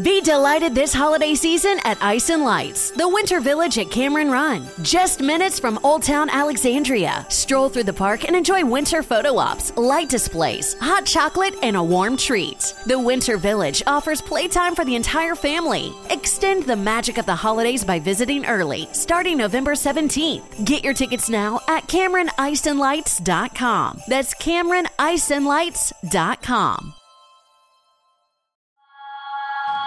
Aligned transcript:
Be 0.00 0.22
delighted 0.22 0.74
this 0.74 0.94
holiday 0.94 1.34
season 1.34 1.78
at 1.84 2.02
Ice 2.02 2.30
and 2.30 2.44
Lights, 2.44 2.92
the 2.92 3.06
winter 3.06 3.40
village 3.40 3.76
at 3.76 3.90
Cameron 3.90 4.30
Run. 4.30 4.66
Just 4.80 5.20
minutes 5.20 5.58
from 5.58 5.78
Old 5.82 6.02
Town 6.02 6.30
Alexandria. 6.30 7.26
Stroll 7.28 7.68
through 7.68 7.82
the 7.82 7.92
park 7.92 8.24
and 8.24 8.34
enjoy 8.34 8.64
winter 8.64 9.02
photo 9.02 9.36
ops, 9.36 9.76
light 9.76 10.08
displays, 10.08 10.72
hot 10.80 11.04
chocolate, 11.04 11.54
and 11.62 11.76
a 11.76 11.82
warm 11.82 12.16
treat. 12.16 12.74
The 12.86 12.98
winter 12.98 13.36
village 13.36 13.82
offers 13.86 14.22
playtime 14.22 14.74
for 14.74 14.86
the 14.86 14.96
entire 14.96 15.34
family. 15.34 15.92
Extend 16.08 16.62
the 16.62 16.76
magic 16.76 17.18
of 17.18 17.26
the 17.26 17.34
holidays 17.34 17.84
by 17.84 17.98
visiting 17.98 18.46
early, 18.46 18.88
starting 18.92 19.36
November 19.36 19.72
17th. 19.72 20.64
Get 20.64 20.84
your 20.84 20.94
tickets 20.94 21.28
now 21.28 21.60
at 21.68 21.86
CameronIceandLights.com. 21.88 24.00
That's 24.08 24.32
CameronIceandLights.com. 24.34 26.94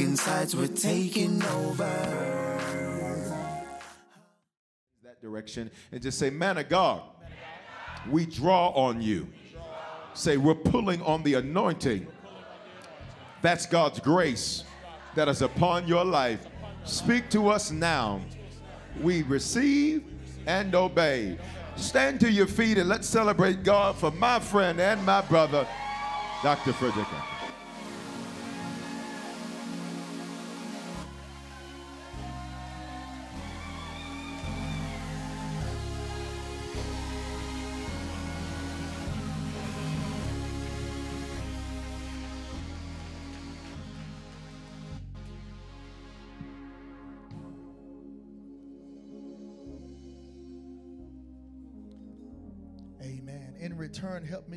taking 0.00 0.16
sides, 0.16 0.56
we're 0.56 0.66
taking 0.66 1.42
over. 1.44 1.84
That 5.04 5.20
direction 5.20 5.70
and 5.92 6.00
just 6.00 6.18
say, 6.18 6.30
Man 6.30 6.56
of 6.56 6.70
God, 6.70 7.02
we 8.08 8.24
draw 8.24 8.68
on 8.68 9.02
you. 9.02 9.28
Say, 10.14 10.38
We're 10.38 10.54
pulling 10.54 11.02
on 11.02 11.22
the 11.22 11.34
anointing. 11.34 12.06
That's 13.42 13.66
God's 13.66 14.00
grace 14.00 14.64
that 15.16 15.28
is 15.28 15.42
upon 15.42 15.86
your 15.86 16.04
life. 16.04 16.46
Speak 16.84 17.28
to 17.30 17.50
us 17.50 17.70
now. 17.70 18.22
We 19.02 19.22
receive 19.24 20.04
and 20.46 20.74
obey. 20.74 21.38
Stand 21.76 22.20
to 22.20 22.30
your 22.30 22.46
feet 22.46 22.78
and 22.78 22.88
let's 22.88 23.06
celebrate 23.06 23.64
God 23.64 23.96
for 23.96 24.10
my 24.12 24.40
friend 24.40 24.80
and 24.80 25.04
my 25.04 25.20
brother, 25.20 25.68
Dr. 26.42 26.72
Frederick. 26.72 27.06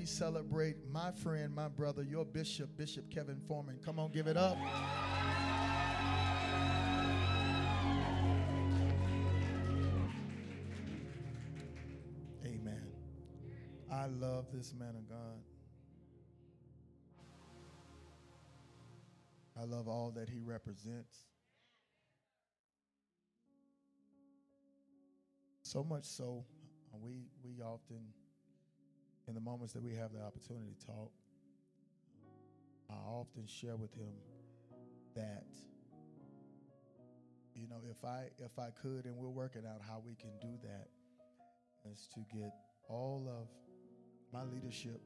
Celebrate 0.05 0.75
my 0.91 1.11
friend, 1.11 1.53
my 1.53 1.67
brother, 1.67 2.03
your 2.03 2.25
bishop, 2.25 2.75
Bishop 2.77 3.09
Kevin 3.09 3.39
Foreman. 3.47 3.79
Come 3.83 3.99
on, 3.99 4.11
give 4.11 4.27
it 4.27 4.37
up. 4.37 4.57
Amen. 12.45 12.87
I 13.91 14.07
love 14.07 14.45
this 14.53 14.73
man 14.77 14.95
of 14.95 15.07
God. 15.07 15.41
I 19.59 19.65
love 19.65 19.87
all 19.87 20.11
that 20.15 20.29
he 20.29 20.39
represents. 20.39 21.17
So 25.61 25.83
much 25.83 26.05
so, 26.05 26.45
we, 27.01 27.27
we 27.43 27.61
often 27.61 28.03
in 29.28 29.34
the 29.34 29.39
moments 29.39 29.73
that 29.73 29.84
we 29.84 29.94
have 29.95 30.11
the 30.11 30.22
opportunity 30.22 30.73
to 30.79 30.85
talk, 30.85 31.11
I 32.89 32.95
often 32.95 33.47
share 33.47 33.75
with 33.75 33.94
him 33.94 34.13
that 35.16 35.45
you 37.56 37.67
know 37.67 37.81
if 37.89 38.03
I 38.03 38.25
if 38.39 38.57
I 38.59 38.69
could 38.81 39.06
and 39.06 39.16
we're 39.16 39.29
working 39.29 39.63
out 39.66 39.81
how 39.88 40.01
we 40.06 40.16
can 40.16 40.31
do 40.41 40.57
that 40.63 40.88
is 41.91 42.07
to 42.13 42.19
get 42.35 42.51
all 42.89 43.28
of 43.29 43.47
my 44.33 44.44
leadership 44.44 45.01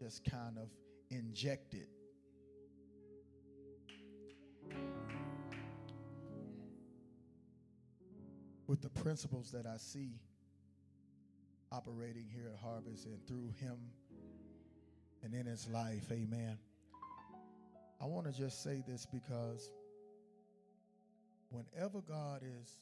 just 0.00 0.24
kind 0.24 0.58
of 0.58 0.68
injected. 1.10 1.86
With 8.66 8.80
the 8.80 8.88
principles 8.88 9.50
that 9.52 9.66
I 9.66 9.76
see 9.76 10.18
operating 11.72 12.26
here 12.32 12.50
at 12.52 12.60
Harvest 12.60 13.06
and 13.06 13.26
through 13.26 13.48
him 13.58 13.78
and 15.22 15.34
in 15.34 15.46
his 15.46 15.66
life. 15.68 16.04
Amen. 16.10 16.58
I 18.00 18.06
want 18.06 18.26
to 18.26 18.32
just 18.32 18.62
say 18.62 18.82
this 18.86 19.06
because 19.06 19.70
whenever 21.50 22.00
God 22.00 22.42
is 22.42 22.78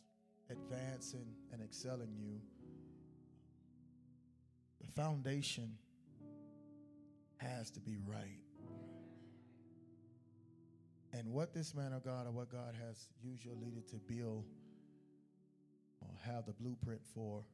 advancing 0.50 1.27
and 1.53 1.62
excelling 1.62 2.17
you, 2.19 2.41
the 4.81 4.91
foundation 4.93 5.77
has 7.37 7.71
to 7.71 7.81
be 7.81 7.97
right. 8.06 8.41
And 11.12 11.29
what 11.33 11.53
this 11.53 11.75
man 11.75 11.93
of 11.93 12.05
God 12.05 12.27
or 12.27 12.31
what 12.31 12.50
God 12.50 12.75
has 12.87 13.09
used 13.23 13.45
your 13.45 13.55
leader 13.55 13.81
to 13.91 13.97
build 13.97 14.45
or 16.00 16.09
have 16.25 16.47
the 16.47 16.53
blueprint 16.53 17.00
for 17.15 17.45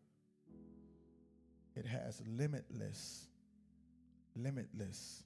it 1.77 1.87
has 1.87 2.23
limitless, 2.27 3.27
limitless. 4.35 5.23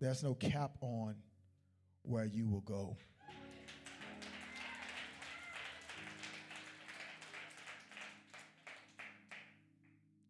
There's 0.00 0.22
no 0.22 0.34
cap 0.34 0.72
on 0.80 1.14
where 2.02 2.24
you 2.24 2.48
will 2.48 2.62
go. 2.62 2.96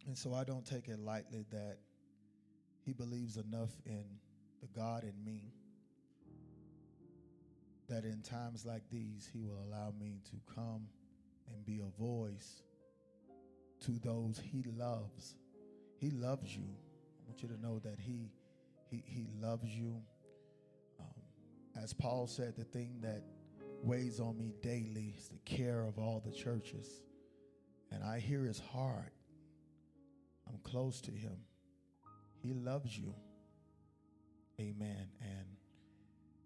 And 0.07 0.17
so 0.17 0.35
I 0.35 0.45
don't 0.45 0.65
take 0.65 0.89
it 0.89 0.99
lightly 0.99 1.45
that 1.51 1.79
he 2.85 2.93
believes 2.93 3.37
enough 3.37 3.71
in 3.85 4.05
the 4.61 4.67
God 4.69 5.05
in 5.05 5.13
me 5.25 5.53
that 7.89 8.05
in 8.05 8.23
times 8.23 8.67
like 8.67 8.83
these, 8.91 9.29
he 9.33 9.41
will 9.41 9.63
allow 9.67 9.93
me 9.99 10.21
to 10.31 10.55
come 10.55 10.87
and 11.51 11.65
be 11.65 11.81
a 11.81 12.01
voice 12.01 12.63
to 13.89 13.99
those 14.07 14.39
he 14.39 14.63
loves. 14.77 15.35
He 15.97 16.11
loves 16.11 16.55
you. 16.55 16.65
I 16.67 17.27
want 17.27 17.43
you 17.43 17.49
to 17.49 17.61
know 17.61 17.79
that 17.79 17.99
he 17.99 18.31
he, 18.91 19.03
he 19.07 19.27
loves 19.41 19.67
you. 19.67 19.97
Um, 21.01 21.83
as 21.83 21.95
Paul 21.95 22.27
said, 22.27 22.55
the 22.57 22.65
thing 22.65 23.01
that 23.03 23.23
weighs 23.83 24.21
on 24.21 24.39
me 24.39 24.53
daily 24.63 25.15
is 25.17 25.29
the 25.29 25.39
care 25.45 25.83
of 25.83 25.99
all 25.99 26.23
the 26.25 26.33
churches. 26.33 27.03
And 27.91 28.05
I 28.05 28.19
hear 28.19 28.45
his 28.45 28.59
heart. 28.59 29.13
I'm 30.47 30.59
close 30.65 31.01
to 31.03 31.11
him. 31.11 31.37
He 32.43 32.53
loves 32.53 32.97
you. 32.97 33.15
Amen. 34.61 35.09
And 35.23 35.47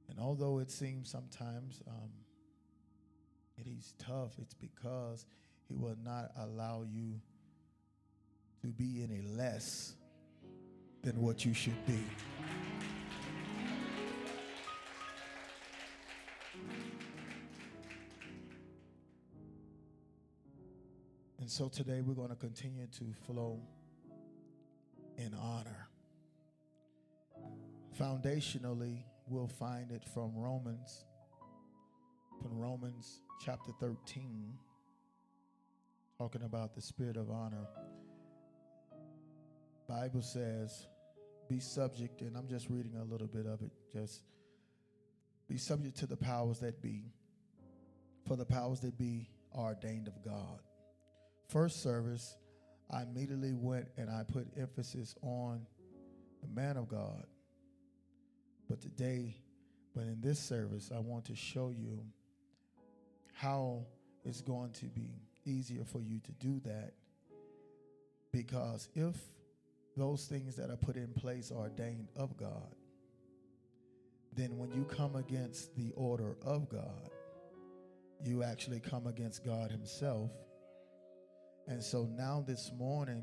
and 0.09 0.21
although 0.21 0.59
it 0.61 0.71
seems 0.71 1.11
sometimes 1.11 1.83
um, 1.89 2.11
it 3.57 3.67
is 3.67 3.95
tough, 3.99 4.33
it's 4.39 4.55
because 4.55 5.27
he 5.67 5.75
will 5.75 5.97
not 6.05 6.31
allow 6.37 6.85
you 6.89 7.21
to 8.63 8.69
be 8.69 9.03
any 9.03 9.21
less 9.37 9.95
than 11.03 11.21
what 11.21 11.45
you 11.45 11.53
should 11.53 11.85
be. 11.85 11.99
And 21.41 21.51
so 21.51 21.69
today 21.69 22.03
we're 22.03 22.15
going 22.15 22.29
to 22.29 22.37
continue 22.37 22.87
to 22.99 23.05
flow 23.27 23.61
in 25.17 25.35
honor. 25.35 25.89
Foundationally, 27.99 29.03
we'll 29.27 29.49
find 29.49 29.91
it 29.91 30.05
from 30.15 30.37
Romans, 30.37 31.05
from 32.41 32.57
Romans 32.57 33.23
chapter 33.45 33.73
13, 33.81 34.53
talking 36.17 36.45
about 36.45 36.77
the 36.77 36.81
spirit 36.81 37.17
of 37.17 37.29
honor. 37.29 37.67
Bible 39.89 40.23
says, 40.23 40.87
be 41.49 41.61
subject, 41.61 42.23
and 42.23 42.37
I'm 42.37 42.49
just 42.49 42.69
reading 42.71 42.95
a 43.01 43.05
little 43.05 43.27
bit 43.27 43.47
of 43.47 43.63
it, 43.63 43.73
just 43.93 44.23
be 45.49 45.57
subject 45.57 45.99
to 45.99 46.07
the 46.07 46.17
powers 46.17 46.61
that 46.61 46.81
be, 46.81 47.13
for 48.27 48.37
the 48.37 48.45
powers 48.45 48.81
that 48.81 48.97
be 48.97 49.29
are 49.55 49.75
ordained 49.75 50.09
of 50.09 50.23
God. 50.25 50.61
First 51.49 51.83
service, 51.83 52.37
I 52.91 53.03
immediately 53.03 53.53
went 53.53 53.89
and 53.97 54.09
I 54.09 54.23
put 54.23 54.47
emphasis 54.59 55.15
on 55.23 55.67
the 56.41 56.49
man 56.49 56.77
of 56.77 56.89
God. 56.89 57.27
But 58.69 58.81
today, 58.81 59.37
but 59.95 60.05
in 60.05 60.21
this 60.21 60.39
service, 60.39 60.91
I 60.95 61.01
want 61.01 61.27
to 61.27 61.35
show 61.35 61.71
you 61.71 62.01
how 63.35 63.85
it's 64.25 64.41
going 64.41 64.71
to 64.73 64.87
be 64.87 65.11
easier 65.45 65.85
for 65.85 66.01
you 66.01 66.21
to 66.21 66.33
do 66.33 66.61
that. 66.65 66.95
Because 68.33 68.89
if 68.95 69.15
those 69.97 70.27
things 70.27 70.57
that 70.57 70.71
are 70.71 70.77
put 70.77 70.97
in 70.97 71.13
place 71.13 71.51
are 71.51 71.63
ordained 71.63 72.09
of 72.17 72.37
God, 72.37 72.75
then 74.35 74.57
when 74.57 74.73
you 74.73 74.85
come 74.85 75.17
against 75.17 75.77
the 75.77 75.93
order 75.95 76.37
of 76.43 76.69
God, 76.69 77.11
you 78.25 78.43
actually 78.43 78.81
come 78.81 79.07
against 79.07 79.45
God 79.45 79.71
Himself. 79.71 80.31
And 81.69 81.83
so 81.83 82.09
now 82.17 82.43
this 82.47 82.73
morning, 82.77 83.23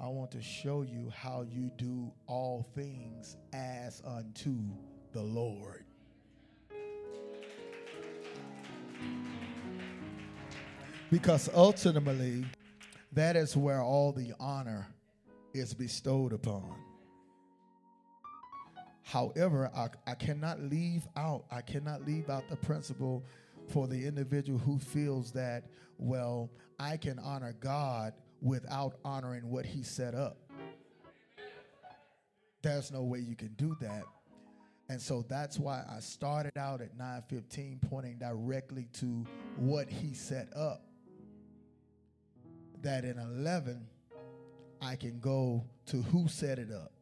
I 0.00 0.08
want 0.08 0.30
to 0.32 0.42
show 0.42 0.82
you 0.82 1.10
how 1.14 1.42
you 1.48 1.70
do 1.76 2.12
all 2.26 2.68
things 2.74 3.36
as 3.52 4.02
unto 4.04 4.58
the 5.12 5.22
Lord. 5.22 5.84
Because 11.10 11.48
ultimately, 11.54 12.44
that 13.12 13.36
is 13.36 13.56
where 13.56 13.82
all 13.82 14.12
the 14.12 14.32
honor 14.40 14.88
is 15.54 15.74
bestowed 15.74 16.32
upon. 16.32 16.74
However, 19.02 19.70
I, 19.74 19.88
I 20.06 20.14
cannot 20.14 20.60
leave 20.60 21.06
out, 21.16 21.44
I 21.50 21.60
cannot 21.60 22.06
leave 22.06 22.30
out 22.30 22.48
the 22.48 22.56
principle 22.56 23.24
for 23.68 23.86
the 23.86 24.06
individual 24.06 24.58
who 24.58 24.78
feels 24.78 25.32
that, 25.32 25.64
well, 25.98 26.50
I 26.78 26.96
can 26.96 27.18
honor 27.18 27.54
God 27.58 28.14
without 28.40 28.96
honoring 29.04 29.48
what 29.48 29.66
he 29.66 29.82
set 29.82 30.14
up. 30.14 30.38
There's 32.62 32.92
no 32.92 33.02
way 33.02 33.18
you 33.18 33.36
can 33.36 33.54
do 33.54 33.76
that. 33.80 34.04
And 34.88 35.00
so 35.00 35.24
that's 35.28 35.58
why 35.58 35.84
I 35.90 36.00
started 36.00 36.56
out 36.56 36.80
at 36.80 36.96
9:15 36.96 37.80
pointing 37.80 38.18
directly 38.18 38.88
to 38.94 39.24
what 39.56 39.88
he 39.88 40.14
set 40.14 40.54
up. 40.56 40.84
That 42.82 43.04
in 43.04 43.18
11 43.18 43.86
I 44.82 44.96
can 44.96 45.20
go 45.20 45.64
to 45.86 46.02
who 46.02 46.28
set 46.28 46.58
it 46.58 46.70
up. 46.72 46.92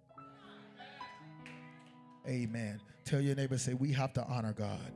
Amen. 2.28 2.80
Tell 3.04 3.20
your 3.20 3.34
neighbor 3.34 3.58
say 3.58 3.74
we 3.74 3.92
have 3.92 4.12
to 4.12 4.24
honor 4.24 4.52
God. 4.52 4.92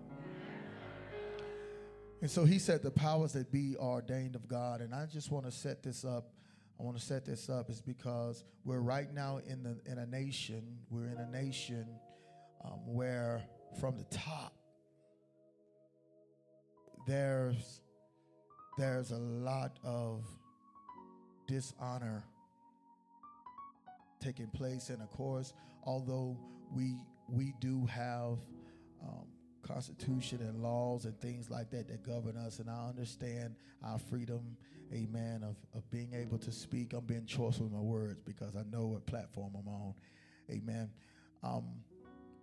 And 2.20 2.30
so 2.30 2.44
he 2.44 2.58
said 2.58 2.82
the 2.82 2.90
powers 2.90 3.32
that 3.32 3.50
be 3.50 3.76
are 3.80 3.94
ordained 3.94 4.34
of 4.34 4.46
God 4.46 4.80
and 4.80 4.94
I 4.94 5.06
just 5.06 5.30
want 5.30 5.46
to 5.46 5.50
set 5.50 5.82
this 5.82 6.04
up 6.04 6.30
I 6.78 6.82
want 6.82 6.98
to 6.98 7.04
set 7.04 7.24
this 7.24 7.48
up 7.48 7.70
is 7.70 7.80
because 7.80 8.44
we're 8.64 8.80
right 8.80 9.12
now 9.12 9.40
in 9.46 9.62
the 9.62 9.78
in 9.90 9.98
a 9.98 10.06
nation, 10.06 10.78
we're 10.90 11.06
in 11.06 11.18
a 11.18 11.30
nation 11.30 11.86
um, 12.64 12.80
where 12.84 13.44
from 13.80 13.96
the 13.96 14.04
top 14.04 14.52
there's 17.06 17.80
there's 18.76 19.12
a 19.12 19.18
lot 19.18 19.78
of 19.84 20.24
dishonor 21.46 22.24
taking 24.24 24.46
place, 24.48 24.88
and 24.88 25.02
of 25.02 25.10
course, 25.10 25.52
although 25.84 26.36
we 26.74 26.96
we 27.28 27.54
do 27.60 27.84
have 27.86 28.38
um, 29.02 29.26
constitution 29.62 30.40
and 30.40 30.62
laws 30.62 31.04
and 31.04 31.18
things 31.20 31.50
like 31.50 31.70
that 31.70 31.88
that 31.88 32.02
govern 32.06 32.36
us, 32.36 32.58
and 32.58 32.70
I 32.70 32.88
understand 32.88 33.54
our 33.82 33.98
freedom, 33.98 34.56
amen, 34.92 35.42
of, 35.42 35.56
of 35.76 35.90
being 35.90 36.12
able 36.14 36.38
to 36.38 36.52
speak. 36.52 36.92
I'm 36.92 37.04
being 37.04 37.26
choice 37.26 37.58
with 37.58 37.70
my 37.70 37.80
words 37.80 38.20
because 38.24 38.56
I 38.56 38.62
know 38.70 38.86
what 38.86 39.06
platform 39.06 39.52
I'm 39.58 39.68
on, 39.68 39.94
amen. 40.50 40.90
Um, 41.42 41.64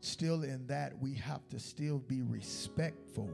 still 0.01 0.43
in 0.43 0.67
that, 0.67 0.97
we 0.99 1.15
have 1.15 1.47
to 1.49 1.59
still 1.59 1.97
be 1.99 2.21
respectful, 2.21 3.31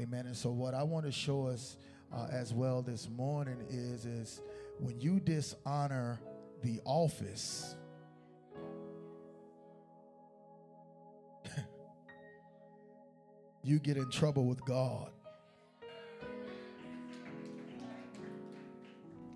amen. 0.00 0.26
And 0.26 0.36
so, 0.36 0.50
what 0.50 0.74
I 0.74 0.84
want 0.84 1.04
to 1.06 1.12
show 1.12 1.46
us 1.46 1.76
uh, 2.12 2.28
as 2.30 2.54
well 2.54 2.80
this 2.80 3.08
morning 3.10 3.58
is 3.68 4.06
is 4.06 4.40
when 4.78 5.00
you 5.00 5.20
dishonor 5.20 6.20
the 6.62 6.80
office. 6.84 7.76
you 13.62 13.78
get 13.78 13.96
in 13.96 14.10
trouble 14.10 14.44
with 14.44 14.64
God. 14.64 15.10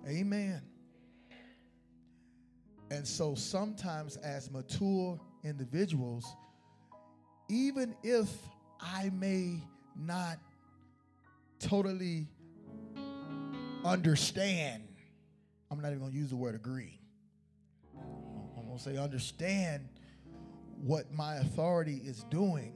Amen. 0.07 0.61
And 2.91 3.07
so 3.07 3.35
sometimes, 3.35 4.17
as 4.17 4.51
mature 4.51 5.19
individuals, 5.43 6.35
even 7.49 7.95
if 8.03 8.29
I 8.79 9.09
may 9.13 9.61
not 9.95 10.37
totally 11.59 12.27
understand, 13.85 14.83
I'm 15.73 15.81
not 15.81 15.87
even 15.87 16.01
going 16.01 16.11
to 16.11 16.17
use 16.17 16.29
the 16.29 16.35
word 16.35 16.53
agree. 16.53 16.99
I'm 17.97 18.67
going 18.67 18.77
to 18.77 18.83
say 18.83 18.95
understand 18.95 19.89
what 20.77 21.11
my 21.11 21.37
authority 21.37 21.99
is 22.05 22.23
doing. 22.25 22.73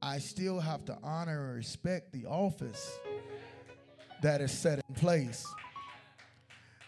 I 0.00 0.20
still 0.20 0.60
have 0.60 0.84
to 0.84 0.96
honor 1.02 1.48
and 1.48 1.56
respect 1.56 2.12
the 2.12 2.26
office 2.26 2.96
that 4.22 4.40
is 4.40 4.56
set 4.56 4.80
in 4.88 4.94
place. 4.94 5.44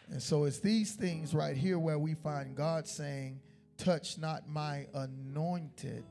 And 0.09 0.23
so 0.23 0.45
it's 0.45 0.61
these 0.61 0.92
things 0.92 1.35
right 1.35 1.57
here 1.57 1.81
where 1.81 1.99
we 1.99 2.14
find 2.14 2.54
God 2.54 2.87
saying, 2.87 3.40
Touch 3.78 4.16
not 4.16 4.49
my 4.49 4.87
anointed, 4.95 6.04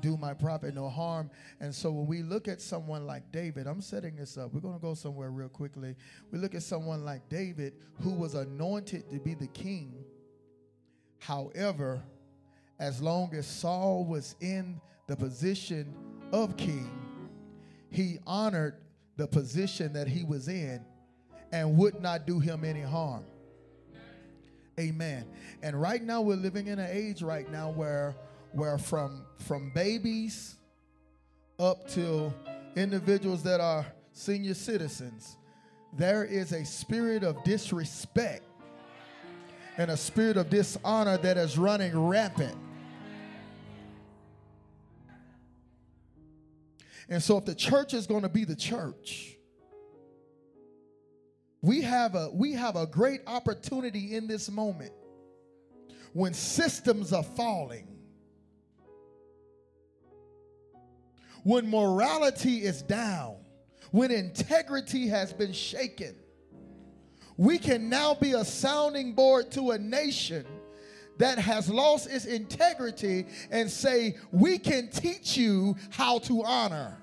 do 0.00 0.16
my 0.16 0.34
prophet 0.34 0.74
no 0.74 0.88
harm. 0.88 1.30
And 1.60 1.74
so 1.74 1.90
when 1.90 2.06
we 2.06 2.22
look 2.22 2.48
at 2.48 2.60
someone 2.60 3.06
like 3.06 3.30
David, 3.32 3.66
I'm 3.66 3.80
setting 3.80 4.16
this 4.16 4.36
up. 4.36 4.52
We're 4.52 4.60
going 4.60 4.74
to 4.74 4.80
go 4.80 4.94
somewhere 4.94 5.30
real 5.30 5.48
quickly. 5.48 5.94
We 6.30 6.38
look 6.38 6.54
at 6.54 6.62
someone 6.62 7.04
like 7.04 7.28
David 7.28 7.74
who 8.00 8.10
was 8.10 8.34
anointed 8.34 9.10
to 9.10 9.18
be 9.18 9.34
the 9.34 9.48
king. 9.48 10.04
However, 11.18 12.02
as 12.78 13.00
long 13.00 13.34
as 13.34 13.46
Saul 13.46 14.04
was 14.04 14.36
in 14.40 14.80
the 15.06 15.16
position 15.16 15.94
of 16.32 16.56
king, 16.56 16.90
he 17.90 18.18
honored 18.26 18.74
the 19.16 19.26
position 19.26 19.92
that 19.94 20.08
he 20.08 20.24
was 20.24 20.48
in 20.48 20.84
and 21.52 21.76
would 21.78 22.00
not 22.02 22.26
do 22.26 22.38
him 22.38 22.64
any 22.64 22.82
harm. 22.82 23.24
Amen. 24.78 25.24
And 25.62 25.80
right 25.80 26.02
now 26.02 26.20
we're 26.20 26.36
living 26.36 26.66
in 26.66 26.78
an 26.78 26.90
age 26.90 27.22
right 27.22 27.50
now 27.50 27.70
where 27.70 28.14
where 28.56 28.78
from 28.78 29.22
from 29.38 29.70
babies 29.74 30.56
up 31.58 31.86
to 31.90 32.32
individuals 32.74 33.42
that 33.42 33.60
are 33.60 33.86
senior 34.12 34.54
citizens, 34.54 35.36
there 35.92 36.24
is 36.24 36.52
a 36.52 36.64
spirit 36.64 37.22
of 37.22 37.42
disrespect 37.44 38.44
and 39.76 39.90
a 39.90 39.96
spirit 39.96 40.38
of 40.38 40.48
dishonor 40.48 41.18
that 41.18 41.36
is 41.36 41.58
running 41.58 41.98
rampant. 41.98 42.56
And 47.10 47.22
so, 47.22 47.36
if 47.36 47.44
the 47.44 47.54
church 47.54 47.92
is 47.92 48.06
going 48.06 48.22
to 48.22 48.28
be 48.28 48.44
the 48.44 48.56
church, 48.56 49.36
we 51.60 51.82
have 51.82 52.14
a 52.14 52.30
we 52.32 52.54
have 52.54 52.76
a 52.76 52.86
great 52.86 53.20
opportunity 53.26 54.14
in 54.14 54.26
this 54.26 54.50
moment 54.50 54.92
when 56.14 56.32
systems 56.32 57.12
are 57.12 57.22
falling 57.22 57.95
when 61.46 61.70
morality 61.70 62.64
is 62.64 62.82
down 62.82 63.36
when 63.92 64.10
integrity 64.10 65.06
has 65.06 65.32
been 65.32 65.52
shaken 65.52 66.12
we 67.36 67.56
can 67.56 67.88
now 67.88 68.14
be 68.14 68.32
a 68.32 68.44
sounding 68.44 69.12
board 69.12 69.48
to 69.48 69.70
a 69.70 69.78
nation 69.78 70.44
that 71.18 71.38
has 71.38 71.70
lost 71.70 72.10
its 72.10 72.24
integrity 72.24 73.24
and 73.52 73.70
say 73.70 74.16
we 74.32 74.58
can 74.58 74.88
teach 74.90 75.36
you 75.36 75.76
how 75.90 76.18
to 76.18 76.42
honor 76.42 76.98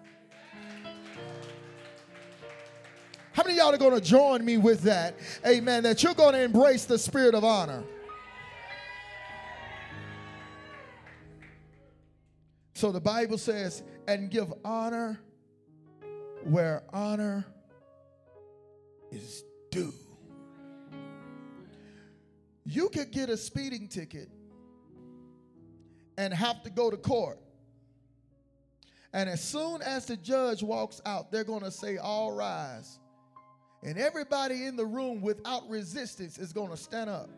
How 3.32 3.42
many 3.44 3.58
y'all 3.58 3.74
are 3.74 3.78
going 3.78 3.96
to 3.96 4.02
join 4.02 4.46
me 4.46 4.58
with 4.58 4.82
that? 4.82 5.16
Amen. 5.44 5.82
That 5.82 6.04
you're 6.04 6.14
going 6.14 6.34
to 6.34 6.44
embrace 6.44 6.86
the 6.86 7.00
spirit 7.00 7.34
of 7.34 7.44
honor. 7.44 7.84
So 12.84 12.92
the 12.92 13.00
Bible 13.00 13.38
says, 13.38 13.82
and 14.10 14.30
give 14.30 14.52
honor 14.66 15.18
where 16.44 16.84
honor 16.92 17.46
is 19.10 19.46
due. 19.72 19.94
You 22.66 22.90
could 22.90 23.10
get 23.12 23.30
a 23.30 23.38
speeding 23.38 23.88
ticket 23.88 24.28
and 26.18 26.34
have 26.34 26.62
to 26.64 26.70
go 26.70 26.92
to 26.92 26.98
court. 26.98 27.40
And 29.14 29.30
as 29.30 29.42
soon 29.42 29.82
as 29.82 30.08
the 30.08 30.18
judge 30.18 30.62
walks 30.62 31.00
out, 31.06 31.32
they're 31.32 31.46
going 31.46 31.64
to 31.64 31.72
say, 31.72 31.96
All 31.96 32.34
rise. 32.34 33.00
And 33.82 33.98
everybody 33.98 34.66
in 34.66 34.76
the 34.76 34.86
room 34.86 35.22
without 35.22 35.70
resistance 35.70 36.38
is 36.38 36.52
going 36.52 36.72
to 36.72 36.76
stand 36.76 37.10
up. 37.10 37.30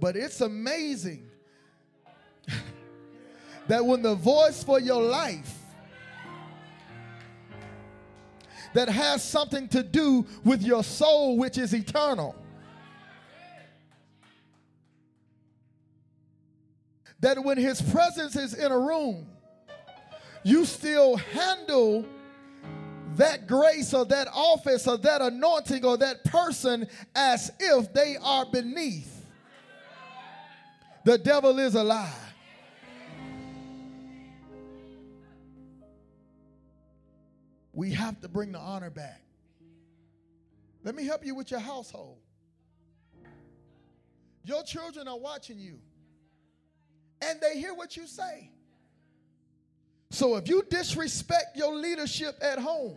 But 0.00 0.16
it's 0.16 0.40
amazing 0.40 1.28
that 3.68 3.84
when 3.84 4.02
the 4.02 4.14
voice 4.14 4.62
for 4.62 4.80
your 4.80 5.02
life 5.02 5.58
that 8.74 8.88
has 8.88 9.22
something 9.22 9.68
to 9.68 9.82
do 9.82 10.26
with 10.44 10.62
your 10.62 10.82
soul, 10.82 11.36
which 11.36 11.58
is 11.58 11.74
eternal, 11.74 12.34
that 17.20 17.42
when 17.42 17.56
his 17.56 17.80
presence 17.80 18.34
is 18.36 18.54
in 18.54 18.72
a 18.72 18.78
room, 18.78 19.26
you 20.42 20.64
still 20.64 21.16
handle 21.16 22.04
that 23.16 23.46
grace 23.46 23.94
or 23.94 24.04
that 24.06 24.26
office 24.32 24.88
or 24.88 24.98
that 24.98 25.22
anointing 25.22 25.84
or 25.84 25.96
that 25.98 26.24
person 26.24 26.86
as 27.14 27.52
if 27.60 27.92
they 27.92 28.16
are 28.22 28.46
beneath. 28.46 29.26
The 31.04 31.18
devil 31.18 31.58
is 31.58 31.74
a 31.74 31.84
lie. 31.84 32.31
We 37.72 37.92
have 37.92 38.20
to 38.20 38.28
bring 38.28 38.52
the 38.52 38.58
honor 38.58 38.90
back. 38.90 39.22
Let 40.84 40.94
me 40.94 41.04
help 41.04 41.24
you 41.24 41.34
with 41.34 41.50
your 41.50 41.60
household. 41.60 42.18
Your 44.44 44.62
children 44.64 45.06
are 45.06 45.18
watching 45.18 45.58
you 45.58 45.78
and 47.20 47.40
they 47.40 47.58
hear 47.58 47.74
what 47.74 47.96
you 47.96 48.06
say. 48.06 48.50
So 50.10 50.36
if 50.36 50.48
you 50.48 50.62
disrespect 50.68 51.56
your 51.56 51.74
leadership 51.74 52.36
at 52.42 52.58
home, 52.58 52.96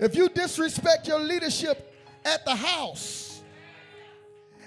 if 0.00 0.14
you 0.14 0.28
disrespect 0.28 1.06
your 1.06 1.20
leadership 1.20 1.94
at 2.24 2.44
the 2.44 2.54
house, 2.54 3.42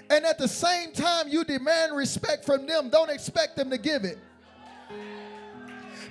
and 0.08 0.24
at 0.24 0.38
the 0.38 0.48
same 0.48 0.92
time 0.92 1.28
you 1.28 1.44
demand 1.44 1.94
respect 1.94 2.44
from 2.44 2.66
them, 2.66 2.88
don't 2.88 3.10
expect 3.10 3.56
them 3.56 3.70
to 3.70 3.78
give 3.78 4.04
it. 4.04 4.18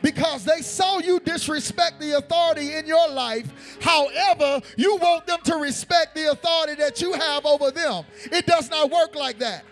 Because 0.05 0.45
they 0.45 0.61
saw 0.61 0.99
you 0.99 1.19
disrespect 1.19 1.99
the 1.99 2.19
authority 2.19 2.75
in 2.75 2.85
your 2.85 3.09
life. 3.09 3.51
However, 3.81 4.61
you 4.77 4.97
want 4.97 5.25
them 5.25 5.39
to 5.45 5.55
respect 5.55 6.13
the 6.13 6.29
authority 6.29 6.75
that 6.75 7.01
you 7.01 7.11
have 7.13 7.43
over 7.43 7.71
them. 7.71 8.05
It 8.25 8.45
does 8.45 8.69
not 8.69 8.91
work 8.91 9.15
like 9.15 9.39
that. 9.39 9.65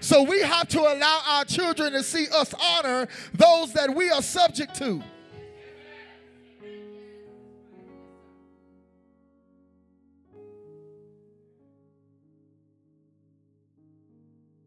So 0.00 0.22
we 0.22 0.40
have 0.40 0.66
to 0.68 0.80
allow 0.80 1.20
our 1.28 1.44
children 1.44 1.92
to 1.92 2.02
see 2.02 2.26
us 2.32 2.54
honor 2.58 3.06
those 3.34 3.74
that 3.74 3.94
we 3.94 4.08
are 4.10 4.22
subject 4.22 4.74
to. 4.76 5.02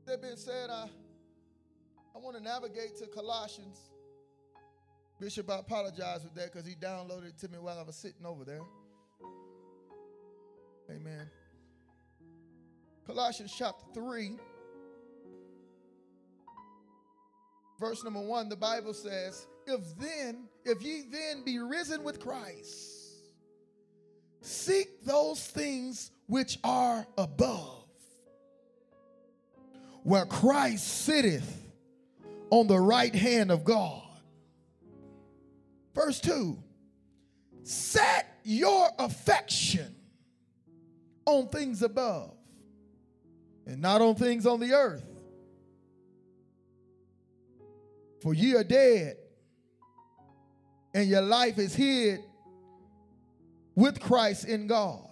That 0.05 0.21
being 0.21 0.35
said, 0.35 0.69
I 2.19 2.21
want 2.21 2.35
to 2.35 2.43
navigate 2.43 2.97
to 2.97 3.07
Colossians. 3.07 3.79
Bishop, 5.21 5.49
I 5.49 5.59
apologize 5.59 6.21
with 6.23 6.35
that 6.35 6.51
because 6.51 6.67
he 6.67 6.75
downloaded 6.75 7.29
it 7.29 7.37
to 7.39 7.47
me 7.47 7.59
while 7.59 7.79
I 7.79 7.83
was 7.83 7.95
sitting 7.95 8.25
over 8.25 8.43
there. 8.43 8.59
Amen. 10.91 11.29
Colossians 13.07 13.53
chapter 13.57 13.85
3. 13.93 14.37
verse 17.79 18.03
number 18.03 18.19
one, 18.19 18.49
the 18.49 18.57
Bible 18.57 18.93
says, 18.93 19.47
If 19.65 19.79
then, 19.97 20.49
if 20.65 20.81
ye 20.81 21.03
then 21.09 21.45
be 21.45 21.59
risen 21.59 22.03
with 22.03 22.19
Christ, 22.19 23.29
seek 24.41 25.05
those 25.05 25.41
things 25.47 26.11
which 26.27 26.59
are 26.65 27.07
above, 27.17 27.85
where 30.03 30.25
Christ 30.25 31.05
sitteth 31.05 31.68
on 32.49 32.67
the 32.67 32.79
right 32.79 33.13
hand 33.13 33.51
of 33.51 33.63
God. 33.63 34.01
Verse 35.93 36.19
2 36.19 36.57
Set 37.63 38.39
your 38.43 38.89
affection 38.97 39.95
on 41.25 41.47
things 41.49 41.83
above 41.83 42.35
and 43.65 43.81
not 43.81 44.01
on 44.01 44.15
things 44.15 44.45
on 44.45 44.59
the 44.59 44.73
earth. 44.73 45.05
For 48.21 48.33
ye 48.33 48.55
are 48.55 48.63
dead, 48.63 49.17
and 50.93 51.07
your 51.07 51.21
life 51.21 51.57
is 51.57 51.73
hid 51.75 52.19
with 53.75 53.99
Christ 53.99 54.45
in 54.45 54.67
God. 54.67 55.07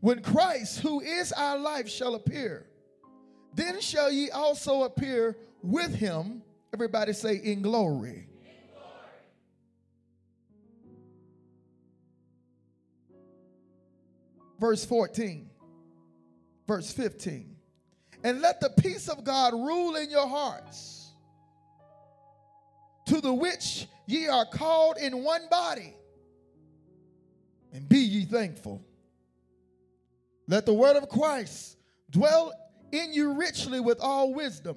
When 0.00 0.22
Christ, 0.22 0.80
who 0.80 1.00
is 1.00 1.30
our 1.32 1.58
life, 1.58 1.88
shall 1.88 2.14
appear, 2.14 2.66
then 3.54 3.80
shall 3.80 4.10
ye 4.10 4.30
also 4.30 4.82
appear 4.84 5.36
with 5.62 5.94
him. 5.94 6.42
Everybody 6.72 7.12
say, 7.12 7.36
in 7.36 7.62
glory. 7.62 8.26
Verse 14.58 14.84
14, 14.84 15.48
verse 16.66 16.92
15 16.92 17.56
and 18.22 18.40
let 18.40 18.60
the 18.60 18.70
peace 18.70 19.08
of 19.08 19.24
God 19.24 19.54
rule 19.54 19.96
in 19.96 20.10
your 20.10 20.26
hearts, 20.26 21.12
to 23.06 23.20
the 23.20 23.32
which 23.32 23.86
ye 24.06 24.28
are 24.28 24.44
called 24.44 24.98
in 24.98 25.24
one 25.24 25.42
body, 25.50 25.94
and 27.72 27.88
be 27.88 27.98
ye 27.98 28.24
thankful. 28.24 28.84
Let 30.46 30.66
the 30.66 30.74
word 30.74 30.96
of 30.96 31.08
Christ 31.08 31.78
dwell 32.10 32.52
in 32.92 33.12
you 33.12 33.32
richly 33.32 33.80
with 33.80 34.00
all 34.00 34.34
wisdom, 34.34 34.76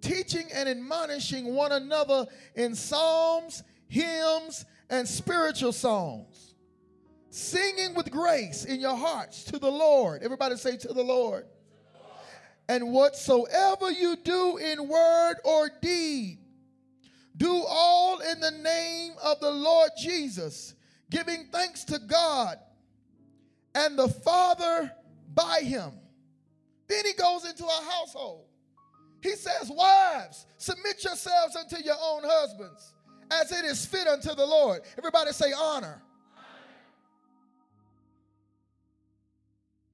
teaching 0.00 0.46
and 0.54 0.68
admonishing 0.68 1.54
one 1.54 1.72
another 1.72 2.26
in 2.54 2.74
psalms, 2.74 3.62
hymns, 3.88 4.64
and 4.88 5.06
spiritual 5.06 5.72
songs, 5.72 6.54
singing 7.30 7.94
with 7.94 8.10
grace 8.10 8.64
in 8.64 8.80
your 8.80 8.96
hearts 8.96 9.44
to 9.44 9.58
the 9.58 9.70
Lord. 9.70 10.22
Everybody 10.22 10.56
say, 10.56 10.76
To 10.76 10.92
the 10.92 11.02
Lord. 11.02 11.46
And 12.68 12.92
whatsoever 12.92 13.90
you 13.90 14.16
do 14.16 14.58
in 14.58 14.86
word 14.86 15.36
or 15.44 15.70
deed, 15.82 16.38
do 17.36 17.64
all 17.68 18.20
in 18.20 18.38
the 18.38 18.50
name 18.50 19.12
of 19.22 19.40
the 19.40 19.50
Lord 19.50 19.90
Jesus, 19.98 20.74
giving 21.10 21.46
thanks 21.50 21.84
to 21.86 21.98
God 21.98 22.58
and 23.74 23.98
the 23.98 24.08
Father 24.08 24.92
by 25.34 25.60
him. 25.62 25.92
Then 26.90 27.06
he 27.06 27.12
goes 27.12 27.44
into 27.48 27.64
our 27.64 27.82
household. 27.84 28.46
He 29.22 29.30
says, 29.30 29.70
Wives, 29.70 30.46
submit 30.56 31.04
yourselves 31.04 31.54
unto 31.54 31.76
your 31.84 31.94
own 32.02 32.22
husbands 32.24 32.94
as 33.30 33.52
it 33.52 33.64
is 33.64 33.86
fit 33.86 34.08
unto 34.08 34.34
the 34.34 34.44
Lord. 34.44 34.80
Everybody 34.98 35.30
say, 35.30 35.52
Honor. 35.56 36.02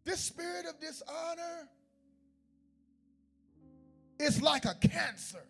This 0.05 0.21
spirit 0.21 0.65
of 0.67 0.81
dishonor 0.81 1.69
it's 4.19 4.41
like 4.41 4.65
a 4.65 4.75
cancer. 4.75 5.45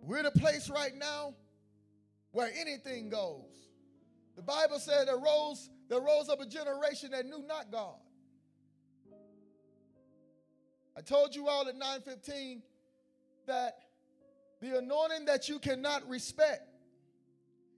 We're 0.00 0.18
in 0.18 0.26
a 0.26 0.30
place 0.30 0.70
right 0.70 0.94
now 0.94 1.34
where 2.30 2.52
anything 2.56 3.08
goes. 3.08 3.50
The 4.36 4.42
Bible 4.42 4.78
said 4.78 5.08
there 5.08 5.18
rose, 5.18 5.68
there 5.88 6.00
rose 6.00 6.28
up 6.28 6.40
a 6.40 6.46
generation 6.46 7.10
that 7.10 7.26
knew 7.26 7.42
not 7.44 7.72
God. 7.72 7.96
I 10.98 11.00
told 11.00 11.36
you 11.36 11.46
all 11.46 11.68
at 11.68 11.76
9:15 11.76 12.60
that 13.46 13.78
the 14.60 14.78
anointing 14.78 15.26
that 15.26 15.48
you 15.48 15.60
cannot 15.60 16.08
respect 16.08 16.68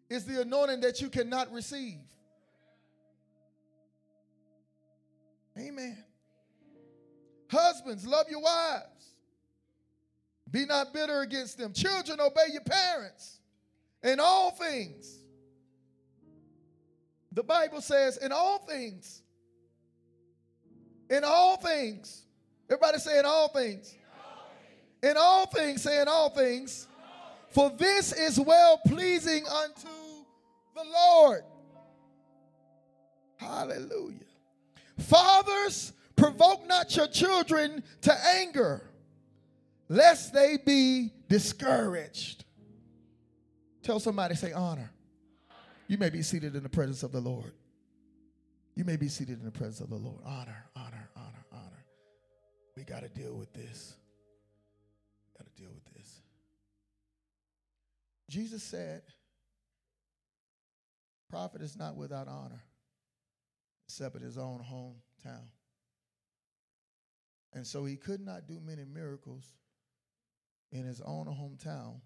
is 0.09 0.25
the 0.25 0.41
anointing 0.41 0.81
that 0.81 1.03
you 1.03 1.11
cannot 1.11 1.53
receive. 1.53 2.01
Amen. 5.59 6.03
Husbands, 7.51 8.07
love 8.07 8.31
your 8.31 8.41
wives. 8.41 9.15
Be 10.51 10.65
not 10.65 10.95
bitter 10.95 11.21
against 11.21 11.59
them. 11.59 11.75
Children, 11.75 12.21
obey 12.21 12.47
your 12.53 12.63
parents 12.63 13.41
in 14.03 14.19
all 14.19 14.53
things. 14.53 15.19
The 17.33 17.43
Bible 17.43 17.83
says, 17.83 18.17
in 18.17 18.33
all 18.33 18.61
things. 18.61 19.23
In 21.11 21.23
all 21.23 21.59
things. 21.59 22.25
Everybody 22.71 22.99
say, 22.99 23.19
in 23.19 23.27
all 23.27 23.49
things. 23.49 23.95
In 25.03 25.17
all 25.19 25.47
things, 25.47 25.83
say, 25.83 26.01
in 26.01 26.07
all 26.07 26.31
things. 26.31 26.87
For 27.49 27.69
this 27.71 28.13
is 28.13 28.39
well 28.39 28.81
pleasing 28.87 29.45
unto 29.49 29.89
the 30.77 30.85
Lord. 30.85 31.43
Hallelujah. 33.39 34.21
Fathers, 34.99 35.93
provoke 36.15 36.69
not 36.69 36.95
your 36.95 37.09
children 37.09 37.83
to 38.03 38.15
anger, 38.37 38.89
lest 39.89 40.33
they 40.33 40.59
be 40.65 41.11
discouraged. 41.29 42.45
Tell 43.83 43.99
somebody, 43.99 44.37
say, 44.37 44.53
honor. 44.53 44.93
You 45.89 45.99
may 45.99 46.11
be 46.11 46.23
seated 46.23 46.55
in 46.55 46.63
the 46.63 46.69
presence 46.69 47.03
of 47.03 47.11
the 47.11 47.21
Lord. 47.21 47.53
You 48.77 48.85
may 48.85 48.97
be 48.97 49.09
seated 49.09 49.41
in 49.41 49.45
the 49.45 49.51
presence 49.51 49.81
of 49.81 49.91
the 49.91 49.97
Lord. 49.97 50.21
Honor. 50.25 50.70
We 52.81 52.87
got 52.87 53.03
to 53.03 53.11
deal 53.11 53.35
with 53.35 53.53
this. 53.53 53.93
Got 55.37 55.55
to 55.55 55.63
deal 55.63 55.71
with 55.71 55.85
this. 55.93 56.23
Jesus 58.31 58.63
said, 58.63 59.03
Prophet 61.29 61.61
is 61.61 61.77
not 61.77 61.95
without 61.95 62.27
honor, 62.27 62.63
except 63.87 64.17
in 64.17 64.23
his 64.23 64.39
own 64.39 64.65
hometown. 64.65 65.43
And 67.53 67.67
so 67.67 67.85
he 67.85 67.97
could 67.97 68.23
not 68.23 68.47
do 68.49 68.59
many 68.65 68.87
miracles 68.87 69.45
in 70.73 70.87
his 70.87 71.03
own 71.03 71.27
hometown 71.27 72.01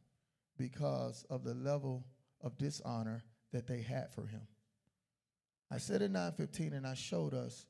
because 0.59 1.25
of 1.31 1.45
the 1.45 1.54
level 1.54 2.04
of 2.40 2.59
dishonor 2.59 3.23
that 3.52 3.69
they 3.69 3.81
had 3.81 4.12
for 4.12 4.26
him. 4.26 4.43
I 5.71 5.78
said 5.78 6.02
in 6.02 6.11
915 6.14 6.73
and 6.73 6.85
I 6.85 6.95
showed 6.95 7.33
us 7.33 7.64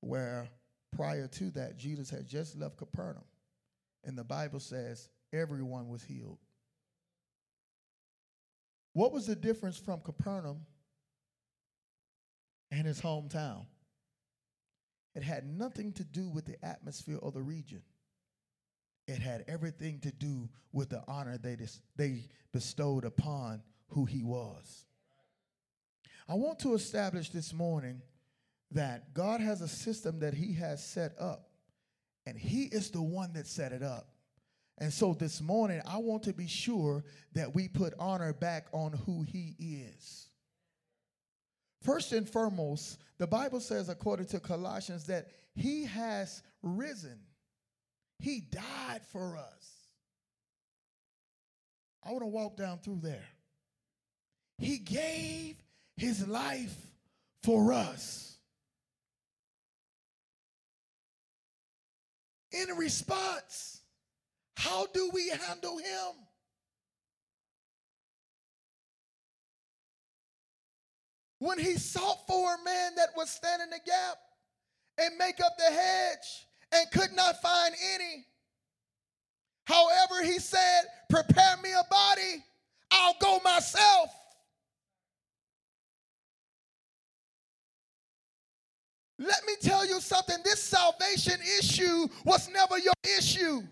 where 0.00 0.50
prior 0.96 1.26
to 1.26 1.50
that 1.50 1.76
Jesus 1.76 2.10
had 2.10 2.26
just 2.26 2.56
left 2.56 2.76
Capernaum. 2.76 3.24
And 4.04 4.18
the 4.18 4.24
Bible 4.24 4.60
says 4.60 5.08
everyone 5.32 5.88
was 5.88 6.02
healed. 6.02 6.38
What 8.92 9.12
was 9.12 9.26
the 9.26 9.34
difference 9.34 9.78
from 9.78 10.00
Capernaum 10.00 10.60
and 12.70 12.86
his 12.86 13.00
hometown? 13.00 13.66
It 15.14 15.22
had 15.22 15.46
nothing 15.46 15.92
to 15.94 16.04
do 16.04 16.28
with 16.28 16.44
the 16.44 16.62
atmosphere 16.64 17.18
or 17.20 17.32
the 17.32 17.42
region. 17.42 17.82
It 19.06 19.18
had 19.18 19.44
everything 19.48 20.00
to 20.00 20.10
do 20.10 20.48
with 20.72 20.90
the 20.90 21.02
honor 21.06 21.38
they, 21.38 21.56
dis- 21.56 21.80
they 21.96 22.24
bestowed 22.52 23.04
upon 23.04 23.62
who 23.88 24.04
he 24.04 24.22
was. 24.22 24.86
I 26.28 26.34
want 26.34 26.58
to 26.60 26.74
establish 26.74 27.30
this 27.30 27.52
morning 27.52 28.00
that 28.74 29.14
God 29.14 29.40
has 29.40 29.60
a 29.60 29.68
system 29.68 30.20
that 30.20 30.34
he 30.34 30.52
has 30.54 30.84
set 30.84 31.12
up, 31.18 31.48
and 32.26 32.38
he 32.38 32.64
is 32.64 32.90
the 32.90 33.02
one 33.02 33.32
that 33.32 33.46
set 33.46 33.72
it 33.72 33.82
up. 33.82 34.08
And 34.78 34.92
so 34.92 35.14
this 35.14 35.40
morning, 35.40 35.80
I 35.86 35.98
want 35.98 36.24
to 36.24 36.32
be 36.32 36.48
sure 36.48 37.04
that 37.34 37.54
we 37.54 37.68
put 37.68 37.94
honor 37.98 38.32
back 38.32 38.66
on 38.72 38.92
who 39.06 39.22
he 39.22 39.54
is. 39.58 40.26
First 41.82 42.12
and 42.12 42.28
foremost, 42.28 42.98
the 43.18 43.26
Bible 43.26 43.60
says, 43.60 43.88
according 43.88 44.26
to 44.26 44.40
Colossians, 44.40 45.04
that 45.06 45.28
he 45.54 45.84
has 45.84 46.42
risen. 46.62 47.20
He 48.18 48.40
died 48.40 49.02
for 49.12 49.36
us. 49.36 49.70
I 52.02 52.10
want 52.10 52.22
to 52.22 52.26
walk 52.26 52.56
down 52.56 52.78
through 52.78 53.00
there. 53.02 53.28
He 54.58 54.78
gave 54.78 55.56
his 55.96 56.26
life 56.26 56.74
for 57.42 57.72
us. 57.72 58.33
In 62.54 62.76
response, 62.76 63.80
how 64.56 64.86
do 64.94 65.10
we 65.12 65.28
handle 65.28 65.76
him? 65.76 66.12
When 71.40 71.58
he 71.58 71.76
sought 71.76 72.26
for 72.28 72.54
a 72.54 72.64
man 72.64 72.94
that 72.94 73.08
would 73.16 73.26
stand 73.26 73.60
in 73.60 73.70
the 73.70 73.80
gap 73.84 74.18
and 74.98 75.18
make 75.18 75.40
up 75.40 75.58
the 75.58 75.74
hedge 75.74 76.46
and 76.70 76.90
could 76.92 77.12
not 77.12 77.42
find 77.42 77.74
any. 77.94 78.24
However, 79.64 80.22
he 80.22 80.38
said, 80.38 80.84
Prepare 81.10 81.56
me 81.62 81.72
a 81.72 81.84
body, 81.90 82.44
I'll 82.92 83.16
go 83.20 83.40
myself. 83.44 84.10
Let 89.24 89.46
me 89.46 89.54
tell 89.58 89.86
you 89.86 90.00
something 90.00 90.36
this 90.44 90.62
salvation 90.62 91.40
issue 91.58 92.08
was 92.26 92.50
never 92.50 92.78
your 92.78 92.92
issue. 93.18 93.62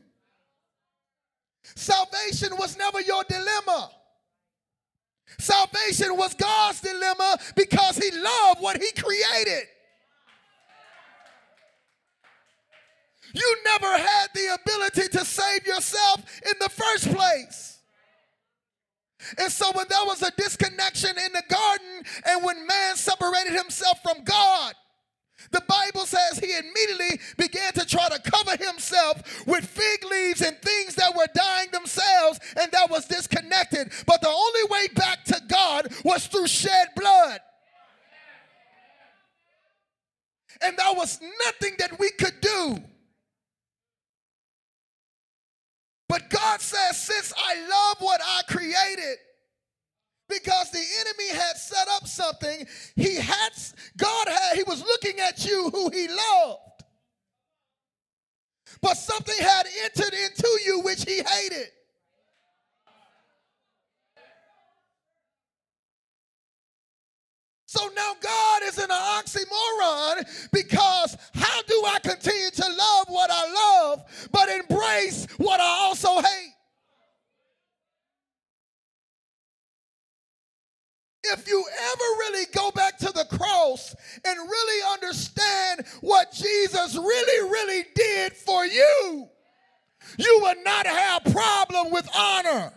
Salvation 1.74 2.56
was 2.58 2.78
never 2.78 3.00
your 3.02 3.22
dilemma. 3.28 3.90
Salvation 5.38 6.16
was 6.16 6.32
God's 6.34 6.80
dilemma 6.80 7.36
because 7.54 7.98
He 7.98 8.10
loved 8.10 8.60
what 8.60 8.80
He 8.80 8.90
created. 8.92 9.64
You 13.34 13.56
never 13.64 13.98
had 13.98 14.28
the 14.34 14.58
ability 14.62 15.08
to 15.08 15.24
save 15.24 15.66
yourself 15.66 16.24
in 16.46 16.52
the 16.60 16.68
first 16.70 17.14
place. 17.14 17.78
And 19.38 19.52
so, 19.52 19.70
when 19.74 19.86
there 19.88 20.04
was 20.04 20.22
a 20.22 20.32
disconnection 20.36 21.10
in 21.10 21.32
the 21.32 21.42
garden, 21.48 22.02
and 22.26 22.44
when 22.44 22.66
man 22.66 22.96
separated 22.96 23.52
himself 23.52 24.02
from 24.02 24.24
God, 24.24 24.74
the 25.50 25.62
Bible 25.66 26.06
says 26.06 26.38
he 26.38 26.56
immediately 26.56 27.20
began 27.36 27.72
to 27.74 27.86
try 27.86 28.08
to 28.08 28.30
cover 28.30 28.56
himself 28.62 29.46
with 29.46 29.66
fig 29.66 30.04
leaves 30.04 30.40
and 30.40 30.56
things 30.58 30.94
that 30.94 31.14
were 31.14 31.26
dying 31.34 31.68
themselves 31.72 32.40
and 32.60 32.70
that 32.72 32.90
was 32.90 33.06
disconnected. 33.06 33.92
But 34.06 34.20
the 34.20 34.28
only 34.28 34.64
way 34.70 34.88
back 34.94 35.24
to 35.24 35.40
God 35.48 35.92
was 36.04 36.26
through 36.26 36.46
shed 36.46 36.88
blood. 36.96 37.40
And 40.62 40.76
there 40.76 40.94
was 40.94 41.20
nothing 41.44 41.74
that 41.78 41.98
we 41.98 42.10
could 42.12 42.40
do. 42.40 42.78
But 46.08 46.28
God 46.28 46.60
says, 46.60 47.00
since 47.00 47.32
I 47.36 47.58
love 47.60 47.96
what 48.00 48.20
I 48.22 48.42
created, 48.46 49.16
because 50.28 50.70
the 50.70 50.84
enemy 51.00 51.28
had 51.28 51.56
set 51.56 51.88
up 51.96 52.06
something. 52.06 52.66
He 52.96 53.16
had 53.16 53.52
god 53.96 54.28
had 54.28 54.56
he 54.56 54.62
was 54.64 54.82
looking 54.82 55.20
at 55.20 55.44
you 55.44 55.70
who 55.70 55.90
he 55.90 56.08
loved. 56.08 56.60
But 58.80 58.96
something 58.96 59.34
had 59.38 59.66
entered 59.84 60.14
into 60.14 60.48
you 60.66 60.80
which 60.80 61.04
he 61.04 61.22
hated. 61.22 61.68
So 67.72 67.88
now 67.96 68.12
God 68.20 68.62
is 68.64 68.76
in 68.76 68.84
an 68.84 68.90
oxymoron 68.90 70.50
because 70.52 71.16
how 71.32 71.62
do 71.62 71.82
I 71.86 72.00
continue 72.02 72.50
to 72.50 72.68
love 72.68 73.06
what 73.08 73.30
I 73.32 73.50
love 73.50 74.28
but 74.30 74.50
embrace 74.50 75.26
what 75.38 75.58
I 75.58 75.86
also 75.86 76.20
hate? 76.20 76.51
If 81.24 81.48
you 81.48 81.64
ever 81.80 82.04
really 82.18 82.46
go 82.52 82.70
back 82.72 82.98
to 82.98 83.12
the 83.12 83.24
cross 83.36 83.94
and 84.24 84.38
really 84.38 84.92
understand 84.92 85.84
what 86.00 86.32
Jesus 86.32 86.96
really, 86.96 87.50
really 87.50 87.84
did 87.94 88.32
for 88.32 88.66
you, 88.66 89.28
you 90.18 90.38
will 90.42 90.62
not 90.64 90.86
have 90.86 91.26
a 91.26 91.30
problem 91.30 91.92
with 91.92 92.08
honor. 92.16 92.72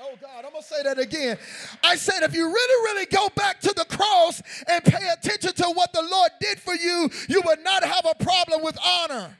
Oh 0.00 0.16
God, 0.20 0.44
I'm 0.44 0.50
gonna 0.50 0.62
say 0.64 0.82
that 0.82 0.98
again. 0.98 1.38
I 1.84 1.94
said, 1.94 2.24
if 2.24 2.34
you 2.34 2.46
really, 2.46 2.92
really 2.92 3.06
go 3.06 3.28
back 3.36 3.60
to 3.60 3.72
the 3.72 3.84
cross 3.84 4.42
and 4.68 4.82
pay 4.84 5.08
attention 5.08 5.52
to 5.54 5.64
what 5.74 5.92
the 5.92 6.02
Lord 6.02 6.30
did 6.40 6.58
for 6.58 6.74
you, 6.74 7.08
you 7.28 7.40
would 7.46 7.62
not 7.62 7.84
have 7.84 8.04
a 8.10 8.24
problem 8.24 8.64
with 8.64 8.76
honor. 8.84 9.36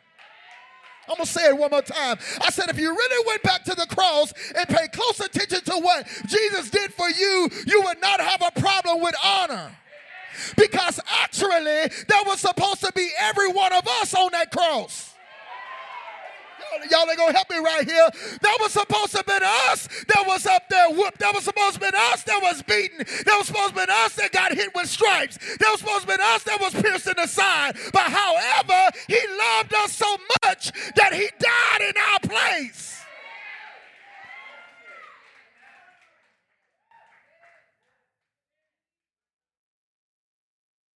I'm 1.09 1.17
going 1.17 1.27
to 1.27 1.33
say 1.33 1.49
it 1.49 1.57
one 1.57 1.71
more 1.71 1.83
time. 1.83 2.17
I 2.41 2.51
said, 2.51 2.69
if 2.69 2.79
you 2.79 2.91
really 2.91 3.27
went 3.27 3.43
back 3.43 3.65
to 3.65 3.75
the 3.75 3.87
cross 3.87 4.33
and 4.57 4.69
paid 4.69 4.93
close 4.93 5.21
attention 5.21 5.63
to 5.65 5.79
what 5.81 6.07
Jesus 6.27 6.71
did 6.71 6.95
for 6.95 7.09
you, 7.09 7.49
you 7.67 7.83
would 7.83 8.01
not 8.01 8.21
have 8.21 8.43
a 8.43 8.61
problem 8.61 9.03
with 9.03 9.15
honor. 9.25 9.71
Because 10.57 11.01
actually, 11.23 11.89
that 12.09 12.23
was 12.27 12.41
supposed 12.41 12.81
to 12.81 12.93
be 12.95 13.09
every 13.21 13.49
one 13.49 13.73
of 13.73 13.87
us 13.87 14.15
on 14.15 14.31
that 14.33 14.51
cross. 14.51 15.12
Y'all 16.91 17.09
ain't 17.09 17.19
gonna 17.19 17.33
help 17.33 17.51
me 17.51 17.59
right 17.59 17.85
here. 17.85 18.09
That 18.41 18.59
was 18.61 18.73
supposed 18.73 19.13
to 19.13 19.19
have 19.19 19.27
been 19.27 19.43
us 19.43 19.89
that 20.09 20.25
was 20.27 20.47
up 20.47 20.69
there 20.69 20.91
whooped. 20.91 21.19
That 21.19 21.35
was 21.35 21.45
supposed 21.45 21.79
to 21.79 21.85
have 21.85 21.93
been 21.93 22.01
us 22.13 22.23
that 22.25 22.41
was 22.43 22.63
beaten. 22.63 22.99
That 22.99 23.37
was 23.39 23.47
supposed 23.47 23.75
to 23.75 23.81
have 23.81 23.89
been 23.89 23.97
us 23.97 24.15
that 24.17 24.33
got 24.33 24.53
hit 24.53 24.75
with 24.75 24.89
stripes. 24.89 25.39
That 25.59 25.69
was 25.71 25.81
supposed 25.81 26.07
to 26.07 26.13
have 26.13 26.19
been 26.19 26.27
us 26.27 26.43
that 26.45 26.61
was 26.61 26.75
pierced 26.75 27.07
in 27.07 27.15
the 27.17 27.27
side. 27.27 27.77
But 27.93 28.11
however, 28.11 28.91
he 29.09 29.19
loved 29.39 29.75
us 29.75 29.93
so 29.93 30.17
much 30.45 30.73
that 30.97 31.13
he 31.13 31.29
died 31.39 31.89
in 31.89 31.95
our 32.13 32.21
place. 32.21 33.01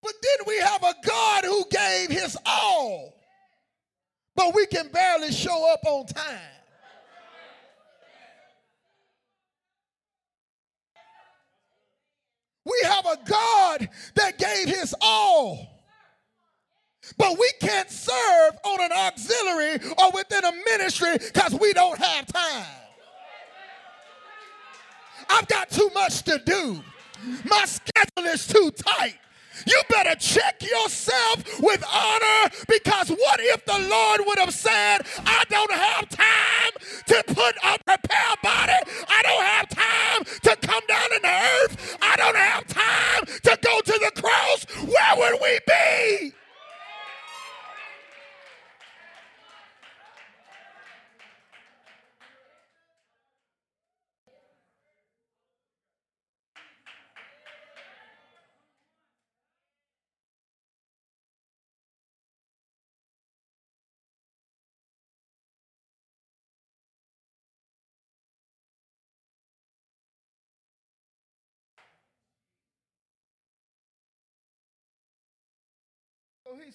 But 0.02 0.14
then 0.22 0.46
we 0.46 0.58
have 0.58 0.84
a 0.84 0.94
God 1.04 1.44
who 1.44 1.64
gave 1.68 2.10
his 2.10 2.36
all. 2.46 3.15
But 4.36 4.54
we 4.54 4.66
can 4.66 4.88
barely 4.88 5.32
show 5.32 5.72
up 5.72 5.80
on 5.84 6.06
time. 6.06 6.38
We 12.64 12.80
have 12.84 13.06
a 13.06 13.18
God 13.24 13.88
that 14.16 14.38
gave 14.38 14.68
his 14.68 14.94
all. 15.00 15.72
But 17.16 17.38
we 17.38 17.50
can't 17.60 17.88
serve 17.88 18.58
on 18.64 18.80
an 18.82 18.90
auxiliary 18.92 19.78
or 19.98 20.10
within 20.12 20.44
a 20.44 20.52
ministry 20.64 21.16
because 21.18 21.54
we 21.58 21.72
don't 21.72 21.98
have 21.98 22.26
time. 22.26 22.66
I've 25.30 25.46
got 25.46 25.70
too 25.70 25.88
much 25.94 26.22
to 26.24 26.40
do. 26.44 26.82
My 27.44 27.64
schedule 27.64 28.32
is 28.32 28.46
too 28.46 28.70
tight. 28.72 29.18
You 29.66 29.80
better 29.88 30.14
check 30.16 30.62
yourself 30.62 31.44
with 31.60 31.84
honor 31.92 32.50
because 32.68 33.10
what 33.10 33.40
if 33.40 33.64
the 33.64 33.78
Lord 33.88 34.20
would 34.26 34.38
have 34.38 34.52
said, 34.52 35.00
I 35.24 35.44
don't 35.48 35.72
have 35.72 36.08
time 36.08 36.72
to 37.06 37.34
put 37.34 37.56
a 37.64 37.75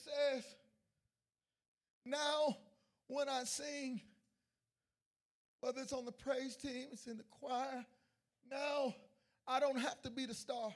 says, 0.03 0.43
now 2.05 2.57
when 3.07 3.29
I 3.29 3.43
sing, 3.43 4.01
whether 5.59 5.81
it's 5.81 5.93
on 5.93 6.05
the 6.05 6.11
praise 6.11 6.55
team, 6.55 6.87
it's 6.91 7.07
in 7.07 7.17
the 7.17 7.23
choir, 7.29 7.85
now 8.49 8.95
I 9.47 9.59
don't 9.59 9.79
have 9.79 10.01
to 10.03 10.09
be 10.09 10.25
the 10.25 10.33
star. 10.33 10.73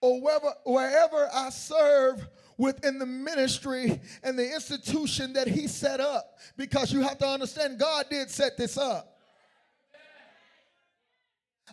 Or 0.00 0.20
wherever, 0.20 0.52
wherever 0.64 1.28
I 1.34 1.50
serve 1.50 2.24
within 2.56 2.98
the 2.98 3.06
ministry 3.06 4.00
and 4.22 4.38
the 4.38 4.54
institution 4.54 5.32
that 5.32 5.48
he 5.48 5.66
set 5.66 6.00
up. 6.00 6.38
Because 6.56 6.92
you 6.92 7.00
have 7.02 7.18
to 7.18 7.26
understand, 7.26 7.80
God 7.80 8.06
did 8.08 8.30
set 8.30 8.56
this 8.56 8.78
up. 8.78 9.17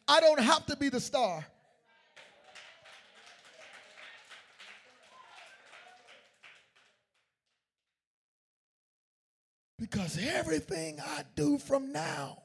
I 0.08 0.20
don't 0.20 0.40
have 0.40 0.66
to 0.68 0.76
be 0.76 0.90
the 0.90 1.00
star. 1.00 1.46
Because 9.80 10.18
everything 10.18 11.00
I 11.00 11.24
do 11.36 11.58
from 11.58 11.92
now, 11.92 12.44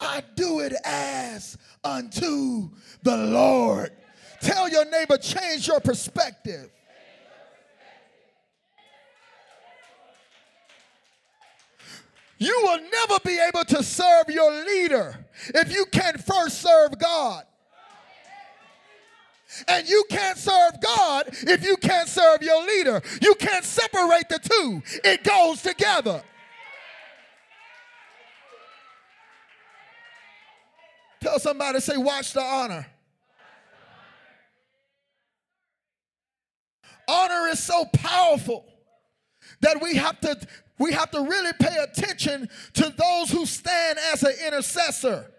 I 0.00 0.22
do 0.34 0.60
it 0.60 0.72
as 0.84 1.58
unto 1.82 2.70
the 3.02 3.16
Lord. 3.16 3.92
Tell 4.40 4.68
your 4.68 4.84
neighbor, 4.90 5.16
change 5.18 5.68
your 5.68 5.80
perspective. 5.80 6.70
You 12.38 12.58
will 12.62 12.80
never 12.80 13.20
be 13.24 13.38
able 13.38 13.64
to 13.64 13.82
serve 13.82 14.28
your 14.28 14.50
leader 14.64 15.26
if 15.54 15.72
you 15.72 15.86
can't 15.86 16.20
first 16.20 16.60
serve 16.60 16.98
God. 16.98 17.44
And 19.68 19.88
you 19.88 20.04
can't 20.10 20.36
serve 20.36 20.80
God 20.80 21.28
if 21.28 21.64
you 21.64 21.76
can't 21.76 22.08
serve 22.08 22.42
your 22.42 22.64
leader. 22.66 23.00
You 23.22 23.34
can't 23.36 23.64
separate 23.64 24.28
the 24.28 24.40
two, 24.42 24.82
it 25.04 25.22
goes 25.22 25.62
together. 25.62 26.22
Tell 31.20 31.38
somebody, 31.38 31.80
say, 31.80 31.96
watch 31.96 32.34
the 32.34 32.42
honor. 32.42 32.86
Honor 37.08 37.48
is 37.48 37.62
so 37.62 37.86
powerful 37.86 38.66
that 39.60 39.80
we 39.80 39.94
have 39.94 40.20
to 40.20 40.36
we 40.78 40.92
have 40.92 41.10
to 41.12 41.20
really 41.20 41.52
pay 41.60 41.76
attention 41.82 42.48
to 42.74 42.94
those 42.96 43.30
who 43.30 43.46
stand 43.46 43.98
as 44.12 44.22
an 44.22 44.34
intercessor. 44.46 45.30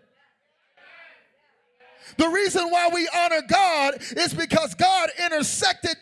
The 2.17 2.28
reason 2.30 2.69
why 2.69 2.89
we 2.93 3.10
honor 3.13 3.41
God 3.48 3.95
is 4.15 4.34
because 4.34 4.74
God 4.76 5.10
intersected 5.26 5.98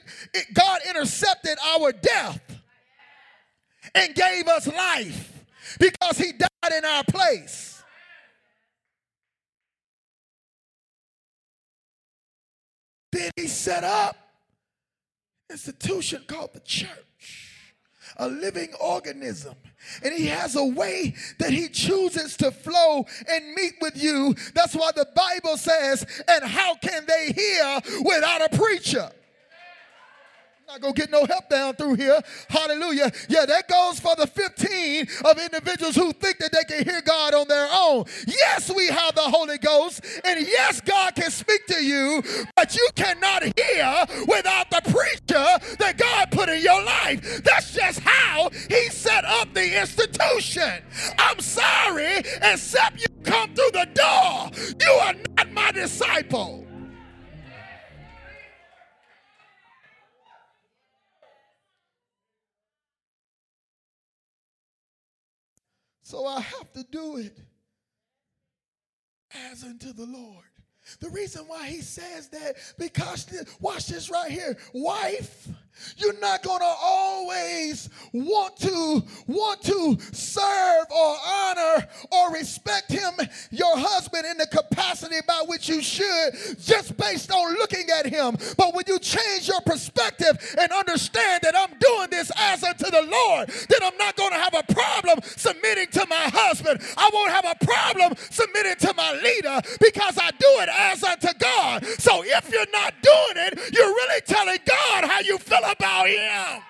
God 0.53 0.79
intercepted 0.87 1.57
our 1.75 1.91
death 1.91 2.41
and 3.95 4.13
gave 4.13 4.47
us 4.47 4.67
life 4.67 5.45
because 5.79 6.17
he 6.17 6.33
died 6.33 6.73
in 6.77 6.85
our 6.85 7.03
place. 7.05 7.81
Then 13.11 13.31
he 13.35 13.47
set 13.47 13.83
up 13.83 14.15
an 15.49 15.53
institution 15.53 16.23
called 16.27 16.53
the 16.53 16.59
church 16.59 16.89
a 18.17 18.27
living 18.27 18.69
organism. 18.79 19.55
And 20.03 20.13
he 20.13 20.27
has 20.27 20.55
a 20.55 20.63
way 20.63 21.15
that 21.39 21.51
he 21.51 21.67
chooses 21.67 22.37
to 22.37 22.51
flow 22.51 23.05
and 23.29 23.53
meet 23.53 23.73
with 23.81 24.01
you. 24.01 24.35
That's 24.53 24.75
why 24.75 24.91
the 24.95 25.07
Bible 25.15 25.57
says, 25.57 26.05
and 26.27 26.43
how 26.43 26.75
can 26.75 27.05
they 27.05 27.33
hear 27.33 27.81
without 28.03 28.53
a 28.53 28.57
preacher? 28.57 29.11
Not 30.67 30.81
gonna 30.81 30.93
get 30.93 31.11
no 31.11 31.25
help 31.25 31.49
down 31.49 31.75
through 31.75 31.95
here. 31.95 32.21
Hallelujah. 32.47 33.11
Yeah, 33.27 33.45
that 33.45 33.67
goes 33.67 33.99
for 33.99 34.15
the 34.15 34.27
15 34.27 35.07
of 35.25 35.39
individuals 35.39 35.95
who 35.95 36.13
think 36.13 36.37
that 36.39 36.51
they 36.51 36.63
can 36.63 36.85
hear 36.85 37.01
God 37.01 37.33
on 37.33 37.47
their 37.47 37.67
own. 37.71 38.05
Yes, 38.27 38.71
we 38.73 38.87
have 38.87 39.15
the 39.15 39.21
Holy 39.21 39.57
Ghost, 39.57 40.05
and 40.23 40.39
yes, 40.39 40.79
God 40.81 41.15
can 41.15 41.31
speak 41.31 41.65
to 41.67 41.83
you, 41.83 42.23
but 42.55 42.75
you 42.75 42.87
cannot 42.95 43.43
hear 43.43 44.05
without 44.27 44.69
the 44.69 44.81
preacher 44.89 45.75
that 45.79 45.97
God 45.97 46.31
put 46.31 46.49
in 46.49 46.61
your 46.61 46.83
life. 46.83 47.43
That's 47.43 47.73
just 47.73 47.99
how 47.99 48.49
He 48.69 48.89
set 48.89 49.25
up 49.25 49.53
the 49.53 49.81
institution. 49.81 50.81
I'm 51.17 51.39
sorry, 51.39 52.19
except 52.41 53.01
you 53.01 53.07
come 53.23 53.53
through 53.53 53.71
the 53.71 53.87
door, 53.93 54.75
you 54.79 54.91
are 54.93 55.13
not 55.37 55.51
my 55.51 55.71
disciple. 55.71 56.65
So 66.13 66.27
I 66.27 66.41
have 66.41 66.71
to 66.73 66.85
do 66.91 67.17
it 67.17 67.35
as 69.51 69.63
unto 69.63 69.93
the 69.93 70.05
Lord. 70.05 70.45
The 70.99 71.09
reason 71.09 71.45
why 71.47 71.67
he 71.67 71.81
says 71.81 72.29
that, 72.29 72.53
because 72.77 73.25
watch 73.59 73.87
this 73.87 74.11
right 74.11 74.29
here. 74.29 74.55
Wife, 74.75 75.47
you're 75.97 76.19
not 76.19 76.43
gonna 76.43 76.65
always 76.65 77.89
want 78.11 78.57
to 78.57 79.03
want 79.27 79.61
to 79.63 79.97
serve 80.11 80.85
or 80.89 81.15
honor 81.25 81.87
or 82.11 82.31
respect 82.31 82.91
him, 82.91 83.13
your 83.51 83.77
husband, 83.77 84.25
in 84.25 84.37
the 84.37 84.47
capacity 84.47 85.17
by 85.27 85.43
which 85.47 85.69
you 85.69 85.81
should 85.81 86.33
just 86.59 86.95
based 86.97 87.31
on 87.31 87.53
looking 87.53 87.87
at 87.97 88.05
him. 88.05 88.37
But 88.57 88.73
when 88.73 88.85
you 88.87 88.99
change 88.99 89.47
your 89.47 89.61
perspective 89.61 90.55
and 90.59 90.71
understand 90.71 91.41
that 91.43 91.55
I'm 91.55 91.77
doing 91.79 92.09
this 92.09 92.31
as 92.37 92.63
unto 92.63 92.89
the 92.89 93.01
Lord, 93.01 93.49
then 93.69 93.79
I'm 93.83 93.97
not 93.97 94.15
going 94.15 94.31
to 94.31 94.37
have 94.37 94.53
a 94.53 94.73
problem 94.73 95.19
submitting 95.23 95.87
to 95.91 96.05
my 96.09 96.29
husband. 96.33 96.81
I 96.97 97.09
won't 97.13 97.31
have 97.31 97.45
a 97.45 97.65
problem 97.65 98.13
submitting 98.29 98.75
to 98.87 98.93
my 98.95 99.13
leader 99.13 99.61
because 99.79 100.17
I 100.17 100.31
do 100.31 100.51
it 100.61 100.69
as 100.69 101.03
unto 101.03 101.29
God. 101.39 101.85
So 101.99 102.23
if 102.23 102.51
you're 102.51 102.71
not 102.71 102.93
doing 103.01 103.47
it, 103.47 103.73
you're 103.73 103.87
really 103.87 104.21
telling 104.21 104.59
God 104.65 105.05
how 105.05 105.19
you 105.19 105.37
feel 105.37 105.62
about 105.63 106.07
him. 106.07 106.63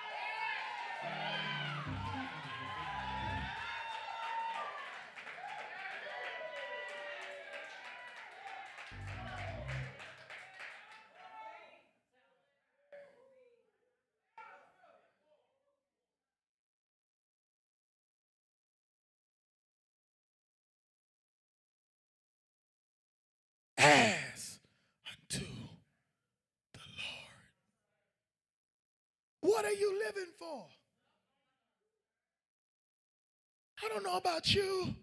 What 29.64 29.72
are 29.72 29.76
you 29.76 29.98
living 29.98 30.30
for? 30.38 30.66
I 33.82 33.88
don't 33.88 34.04
know 34.04 34.18
about 34.18 34.54
you, 34.54 34.94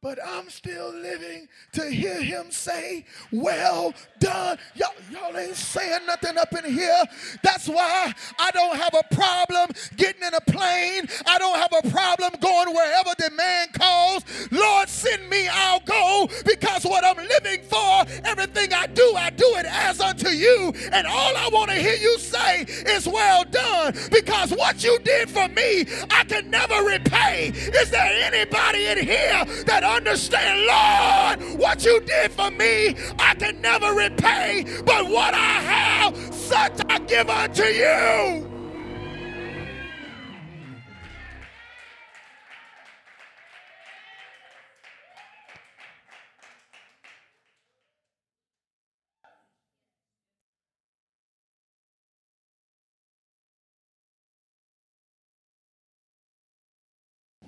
but 0.00 0.16
I'm 0.24 0.48
still 0.48 0.94
living 0.94 1.48
to 1.72 1.90
hear 1.90 2.22
him 2.22 2.52
say, 2.52 3.04
Well 3.32 3.92
done. 4.20 4.58
Y'all, 4.76 4.92
y'all 5.10 5.36
ain't 5.36 5.56
saying 5.56 6.06
nothing 6.06 6.38
up 6.38 6.54
in 6.54 6.72
here. 6.72 7.02
That's 7.42 7.68
why 7.68 8.12
I 8.38 8.50
don't 8.52 8.76
have 8.76 8.94
a 8.94 9.14
problem 9.14 9.70
getting 9.96 10.22
in 10.22 10.34
a 10.34 10.40
plane. 10.40 11.08
I 11.26 11.38
don't 11.38 11.56
have 11.56 11.84
a 11.84 11.90
problem 11.90 12.32
going 12.40 12.74
wherever 12.74 13.10
the 13.18 13.30
man 13.36 13.68
calls. 13.72 14.24
Lord, 14.52 14.88
send 14.88 15.28
me, 15.28 15.48
I'll 15.48 15.80
go 15.80 16.28
because 16.44 16.84
what 16.84 17.04
I'm 17.04 17.16
living 17.16 17.62
for, 17.64 18.04
everything 18.24 18.72
I 18.72 18.86
do, 18.86 19.14
I 19.16 19.30
do 19.30 19.46
it 19.56 19.66
as 19.66 20.00
unto 20.00 20.28
you. 20.28 20.72
And 20.92 21.08
all 21.08 21.36
I 21.36 21.48
want 21.52 21.70
to 21.70 21.76
hear 21.76 21.96
you 21.96 22.18
say 22.20 22.62
is, 22.62 23.08
Well 23.08 23.44
done, 23.46 23.96
because 24.12 24.52
what 24.52 24.84
you 24.84 25.00
did 25.00 25.28
for 25.28 25.48
me, 25.48 25.86
I 26.08 26.22
can 26.22 26.50
never 26.50 26.84
repay. 26.84 27.48
Is 27.48 27.90
there 27.90 28.32
anybody 28.32 28.86
in 28.86 28.98
here 28.98 29.44
that 29.66 29.87
understand, 29.88 30.66
Lord, 30.66 31.58
what 31.58 31.84
you 31.84 32.00
did 32.00 32.30
for 32.32 32.50
me, 32.50 32.94
I 33.18 33.34
can 33.34 33.60
never 33.60 33.92
repay, 33.94 34.64
but 34.84 35.08
what 35.08 35.34
I 35.34 35.36
have, 35.36 36.34
such 36.34 36.80
I 36.88 36.98
give 37.00 37.28
unto 37.28 37.64
you. 37.64 38.44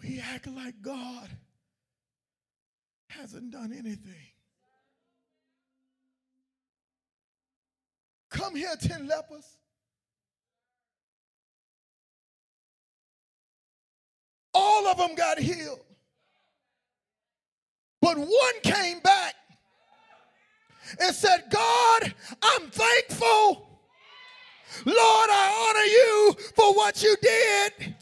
We 0.03 0.19
act 0.19 0.47
like 0.47 0.81
God 0.81 1.29
hasn't 3.11 3.51
done 3.51 3.73
anything. 3.73 4.31
Come 8.31 8.55
here, 8.55 8.75
10 8.81 9.07
lepers. 9.09 9.57
All 14.55 14.87
of 14.87 14.97
them 14.99 15.15
got 15.15 15.39
healed. 15.39 15.81
But 18.01 18.17
one 18.17 18.61
came 18.63 19.01
back 19.01 19.35
and 21.01 21.15
said, 21.15 21.45
God, 21.51 22.15
I'm 22.43 22.71
thankful. 22.71 23.69
Lord, 24.87 25.31
I 25.31 25.69
honor 25.69 25.85
you 25.85 26.35
for 26.55 26.75
what 26.75 27.03
you 27.03 27.17
did. 27.21 27.95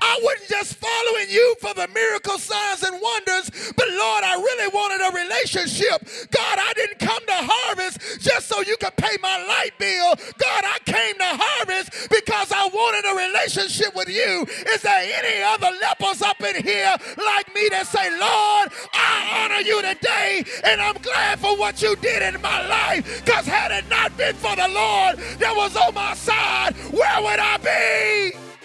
I 0.00 0.20
wasn't 0.22 0.48
just 0.48 0.74
following 0.76 1.30
you 1.30 1.56
for 1.60 1.74
the 1.74 1.88
miracle 1.92 2.38
signs 2.38 2.82
and 2.82 3.00
wonders, 3.00 3.50
but 3.76 3.88
Lord, 3.88 4.24
I 4.24 4.34
really 4.36 4.68
wanted 4.72 5.00
a 5.02 5.10
relationship. 5.14 6.30
God, 6.30 6.58
I 6.58 6.72
didn't 6.74 6.98
come 6.98 7.24
to 7.26 7.38
harvest 7.38 8.20
just 8.20 8.48
so 8.48 8.62
you 8.62 8.76
could 8.76 8.96
pay 8.96 9.16
my 9.22 9.36
light 9.46 9.72
bill. 9.78 10.14
God, 10.38 10.64
I 10.64 10.78
came 10.84 11.14
to 11.16 11.30
harvest 11.30 12.10
because 12.10 12.52
I 12.52 12.68
wanted 12.68 13.04
a 13.04 13.14
relationship 13.28 13.94
with 13.94 14.08
you. 14.08 14.46
Is 14.74 14.82
there 14.82 15.00
any 15.00 15.42
other 15.42 15.70
lepers 15.80 16.22
up 16.22 16.40
in 16.42 16.62
here 16.62 16.94
like 17.16 17.54
me 17.54 17.68
that 17.70 17.86
say, 17.86 18.10
Lord, 18.10 18.72
I 18.94 19.44
honor 19.44 19.60
you 19.60 19.82
today 19.82 20.44
and 20.64 20.80
I'm 20.80 20.96
glad 21.02 21.38
for 21.40 21.56
what 21.56 21.82
you 21.82 21.96
did 21.96 22.22
in 22.22 22.40
my 22.40 22.66
life? 22.66 23.24
Because 23.24 23.46
had 23.46 23.70
it 23.70 23.88
not 23.88 24.16
been 24.16 24.34
for 24.34 24.54
the 24.56 24.68
Lord 24.68 25.18
that 25.38 25.54
was 25.54 25.76
on 25.76 25.94
my 25.94 26.14
side, 26.14 26.74
where 26.92 27.22
would 27.22 27.38
I 27.38 27.56
be? 27.58 28.55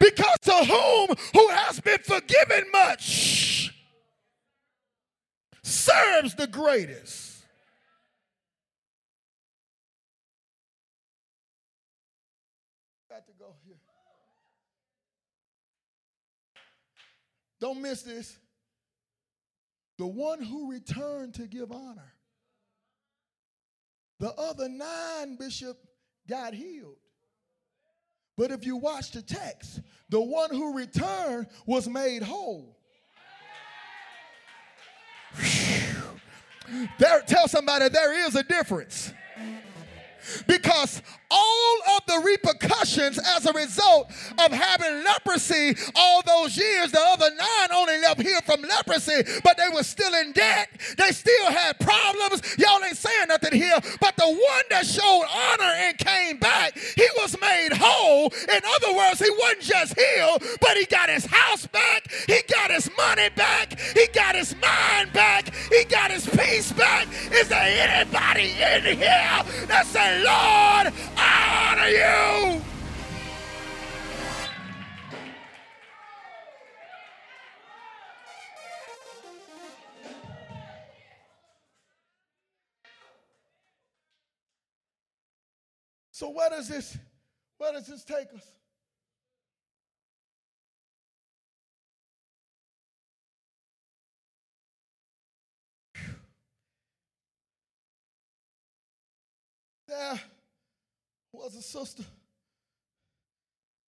Because 0.00 0.38
to 0.44 0.52
whom 0.52 1.14
who 1.34 1.48
has 1.50 1.78
been 1.78 1.98
forgiven 1.98 2.64
much 2.72 3.70
serves 5.62 6.34
the 6.34 6.46
greatest. 6.46 7.44
Got 13.10 13.26
to 13.26 13.32
go 13.38 13.54
here. 13.66 13.76
Don't 17.60 17.82
miss 17.82 18.00
this. 18.02 18.38
The 19.98 20.06
one 20.06 20.42
who 20.42 20.70
returned 20.70 21.34
to 21.34 21.46
give 21.46 21.70
honor. 21.70 22.14
The 24.18 24.32
other 24.32 24.66
nine, 24.66 25.36
Bishop, 25.36 25.76
got 26.26 26.54
healed. 26.54 26.99
But 28.40 28.50
if 28.52 28.64
you 28.64 28.78
watch 28.78 29.10
the 29.10 29.20
text, 29.20 29.82
the 30.08 30.18
one 30.18 30.48
who 30.48 30.74
returned 30.74 31.46
was 31.66 31.86
made 31.86 32.22
whole. 32.22 32.74
There, 36.98 37.20
tell 37.26 37.48
somebody 37.48 37.90
there 37.90 38.26
is 38.26 38.36
a 38.36 38.42
difference. 38.42 39.12
Because 40.46 41.02
all 41.30 41.96
of 41.96 42.06
the 42.06 42.22
repercussions 42.24 43.18
as 43.36 43.46
a 43.46 43.52
result 43.52 44.10
of 44.38 44.52
having 44.52 45.04
leprosy 45.04 45.74
all 45.94 46.22
those 46.26 46.56
years, 46.56 46.92
the 46.92 47.00
other 47.00 47.30
nine 47.36 47.72
only 47.72 47.98
left 47.98 48.20
here 48.20 48.40
from 48.44 48.62
leprosy, 48.62 49.22
but 49.44 49.56
they 49.56 49.68
were 49.72 49.82
still 49.82 50.12
in 50.14 50.32
debt. 50.32 50.68
They 50.96 51.10
still 51.12 51.50
had 51.50 51.78
problems. 51.78 52.42
Y'all 52.58 52.82
ain't 52.84 52.96
saying 52.96 53.28
nothing 53.28 53.54
here. 53.54 53.78
But 54.00 54.16
the 54.16 54.26
one 54.26 54.64
that 54.70 54.86
showed 54.86 55.24
honor 55.32 55.72
and 55.76 55.98
came 55.98 56.38
back, 56.38 56.76
he 56.76 57.06
was 57.16 57.36
made 57.40 57.70
whole. 57.72 58.26
In 58.26 58.60
other 58.76 58.96
words, 58.96 59.20
he 59.20 59.30
wasn't 59.30 59.62
just 59.62 59.98
healed, 59.98 60.42
but 60.60 60.76
he 60.76 60.86
got 60.86 61.08
his 61.08 61.26
house 61.26 61.66
back, 61.66 62.10
he 62.26 62.40
got 62.48 62.70
his 62.70 62.90
money 62.96 63.28
back, 63.30 63.78
he 63.78 64.06
got 64.08 64.34
his 64.34 64.54
mind 64.56 65.12
back, 65.12 65.54
he 65.70 65.84
got 65.84 66.10
his 66.10 66.26
peace 66.28 66.72
back. 66.72 67.08
Is 67.32 67.48
there 67.48 67.60
anybody 67.60 68.50
in 68.50 68.98
here 68.98 69.44
that 69.68 69.86
say, 69.86 70.22
Lord, 70.24 70.92
honor 71.60 71.88
you? 71.88 72.62
So 86.12 86.28
where 86.30 86.50
does 86.50 86.68
this 86.68 86.98
where 87.58 87.72
does 87.72 87.86
this 87.86 88.04
take 88.04 88.28
us? 88.34 88.59
Was 101.40 101.54
a 101.54 101.62
sister. 101.62 102.04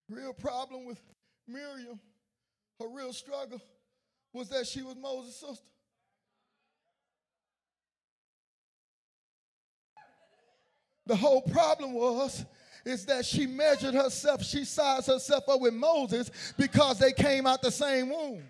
Real 0.09 0.33
problem 0.33 0.85
with 0.85 0.99
Miriam. 1.47 1.99
Her 2.79 2.87
real 2.87 3.13
struggle 3.13 3.61
was 4.33 4.49
that 4.49 4.67
she 4.67 4.81
was 4.81 4.95
Moses' 4.95 5.35
sister. 5.35 5.63
The 11.05 11.15
whole 11.15 11.41
problem 11.41 11.93
was 11.93 12.45
is 12.85 13.05
that 13.05 13.25
she 13.25 13.45
measured 13.45 13.93
herself, 13.93 14.43
she 14.43 14.65
sized 14.65 15.07
herself 15.07 15.47
up 15.47 15.61
with 15.61 15.73
Moses 15.73 16.31
because 16.57 16.99
they 16.99 17.11
came 17.13 17.47
out 17.47 17.61
the 17.61 17.71
same 17.71 18.09
womb. 18.09 18.43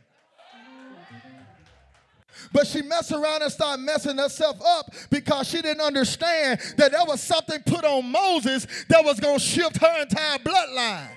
But 2.51 2.67
she 2.67 2.81
messed 2.81 3.11
around 3.11 3.41
and 3.41 3.51
started 3.51 3.81
messing 3.83 4.17
herself 4.17 4.61
up 4.65 4.93
because 5.09 5.47
she 5.47 5.61
didn't 5.61 5.81
understand 5.81 6.59
that 6.77 6.91
there 6.91 7.05
was 7.05 7.21
something 7.21 7.61
put 7.65 7.83
on 7.83 8.11
Moses 8.11 8.67
that 8.89 9.03
was 9.03 9.19
going 9.19 9.39
to 9.39 9.43
shift 9.43 9.77
her 9.77 10.01
entire 10.01 10.39
bloodline. 10.39 11.09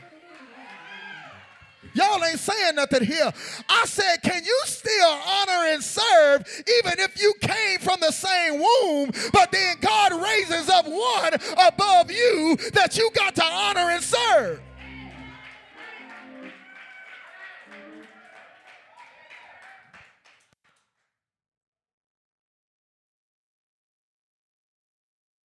Y'all 1.97 2.23
ain't 2.25 2.39
saying 2.39 2.75
nothing 2.75 3.05
here. 3.05 3.33
I 3.71 3.85
said, 3.87 4.19
can 4.23 4.45
you 4.45 4.61
still 4.67 5.09
honor 5.09 5.73
and 5.73 5.83
serve 5.83 6.43
even 6.79 6.93
if 6.99 7.21
you 7.21 7.33
came 7.41 7.79
from 7.79 8.01
the 8.01 8.13
same 8.13 8.61
womb, 8.61 9.11
but 9.33 9.51
then 9.51 9.77
God 9.81 10.13
raises 10.23 10.69
up 10.69 10.87
one 10.87 11.33
above 11.67 12.11
you 12.11 12.57
that 12.75 12.99
you 12.99 13.11
got 13.15 13.35
to 13.37 13.45
honor 13.45 13.91
and 13.93 14.03
serve? 14.03 14.61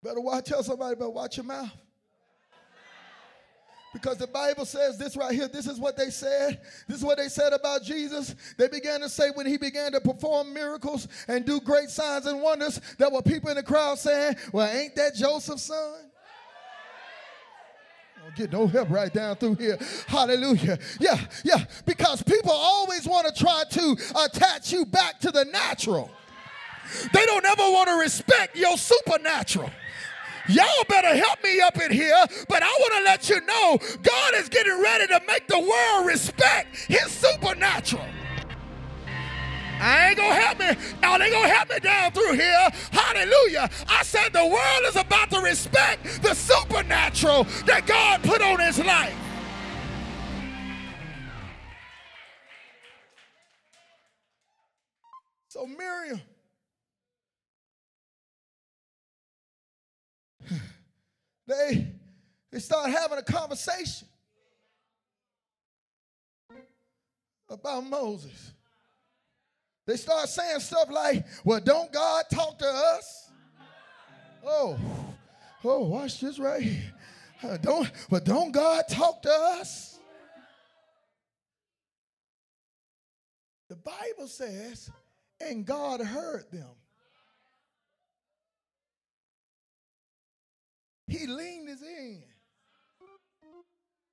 Better 0.03 0.21
watch, 0.21 0.47
tell 0.47 0.63
somebody, 0.63 0.97
but 0.99 1.13
watch 1.13 1.37
your 1.37 1.47
mouth. 1.47 1.71
Because 3.93 4.19
the 4.19 4.27
Bible 4.29 4.65
says 4.65 4.97
this 4.99 5.17
right 5.17 5.35
here. 5.35 5.49
This 5.49 5.67
is 5.67 5.81
what 5.81 5.97
they 5.97 6.11
said. 6.11 6.61
This 6.87 6.99
is 6.99 7.05
what 7.05 7.19
they 7.19 7.29
said 7.29 7.53
about 7.53 7.83
Jesus. 7.83 8.37
They 8.57 8.69
began 8.69 9.01
to 9.01 9.09
say 9.09 9.31
when 9.35 9.47
he 9.47 9.57
began 9.57 9.93
to 9.93 10.01
perform 10.01 10.55
miracles 10.55 11.09
and 11.27 11.45
do 11.45 11.61
great 11.61 11.91
signs 11.91 12.27
and 12.27 12.41
wonders, 12.41 12.81
there 12.99 13.11
were 13.11 13.21
people 13.21 13.51
in 13.51 13.57
the 13.57 13.65
crowd 13.65 13.99
saying, 13.99 14.37
Well, 14.53 14.71
ain't 14.71 14.95
that 14.95 15.17
Joseph's 15.17 15.65
son? 15.65 16.11
Don't 18.23 18.37
get 18.37 18.53
no 18.53 18.69
help 18.69 18.91
right 18.91 19.13
down 19.13 19.35
through 19.37 19.57
here. 19.57 19.77
Hallelujah. 20.07 20.79
Yeah, 21.01 21.19
yeah. 21.43 21.65
Because 21.85 22.23
people 22.23 22.53
always 22.53 23.09
want 23.09 23.27
to 23.27 23.43
try 23.43 23.65
to 23.71 23.97
attach 24.25 24.73
you 24.73 24.87
back 24.87 25.19
to 25.21 25.33
the 25.33 25.47
natural. 25.47 26.11
They 27.13 27.27
don't 27.27 27.45
ever 27.45 27.63
want 27.63 27.89
to 27.89 27.99
respect 27.99 28.57
your 28.57 28.77
supernatural. 28.77 29.71
Y'all 30.49 30.85
better 30.89 31.15
help 31.15 31.43
me 31.45 31.61
up 31.61 31.81
in 31.81 31.93
here, 31.93 32.25
but 32.49 32.63
I 32.63 32.67
want 32.67 32.95
to 32.95 33.03
let 33.05 33.29
you 33.29 33.41
know 33.43 33.79
God 34.03 34.35
is 34.35 34.49
getting 34.49 34.81
ready 34.81 35.07
to 35.09 35.21
make 35.27 35.47
the 35.47 35.59
world 35.59 36.07
respect 36.07 36.77
his 36.89 37.11
supernatural. 37.11 38.05
I 39.81 40.09
ain't 40.09 40.19
gonna 40.19 40.35
help 40.35 40.59
me. 40.59 40.67
Y'all 41.03 41.23
ain't 41.23 41.33
gonna 41.33 41.49
help 41.49 41.71
me 41.71 41.79
down 41.81 42.13
through 42.13 42.35
here. 42.35 42.69
Hallelujah. 42.93 43.71
I 43.89 44.03
said 44.03 44.33
the 44.33 44.45
world 44.45 44.83
is 44.87 44.97
about 44.97 45.31
to 45.31 45.41
respect 45.41 46.23
the 46.23 46.35
supernatural 46.35 47.45
that 47.67 47.87
God 47.87 48.23
put 48.23 48.43
on 48.43 48.61
his 48.61 48.79
life. 48.79 49.15
So, 55.49 55.67
Miriam, 55.67 56.21
they 61.51 61.93
they 62.51 62.59
start 62.59 62.91
having 62.91 63.19
a 63.19 63.23
conversation 63.23 64.09
about 67.49 67.85
Moses. 67.85 68.53
They 69.87 69.97
start 69.97 70.29
saying 70.29 70.61
stuff 70.61 70.89
like, 70.91 71.27
well, 71.45 71.61
don't 71.61 71.93
God 71.93 72.25
talk 72.33 72.59
to 72.59 72.67
us? 72.67 73.31
Oh, 74.45 74.79
oh, 75.65 75.85
watch 75.85 76.21
this 76.21 76.39
right 76.39 76.63
here. 76.63 76.93
Uh, 77.43 77.57
don't, 77.57 77.91
but 78.09 78.25
don't 78.25 78.53
God 78.53 78.85
talk 78.89 79.23
to 79.23 79.33
us? 79.33 79.99
The 83.69 83.77
Bible 83.77 84.27
says, 84.27 84.91
and 85.41 85.65
God 85.65 86.01
heard 86.01 86.51
them. 86.53 86.69
He 91.11 91.27
leaned 91.27 91.69
his 91.69 91.83
in. 91.83 92.23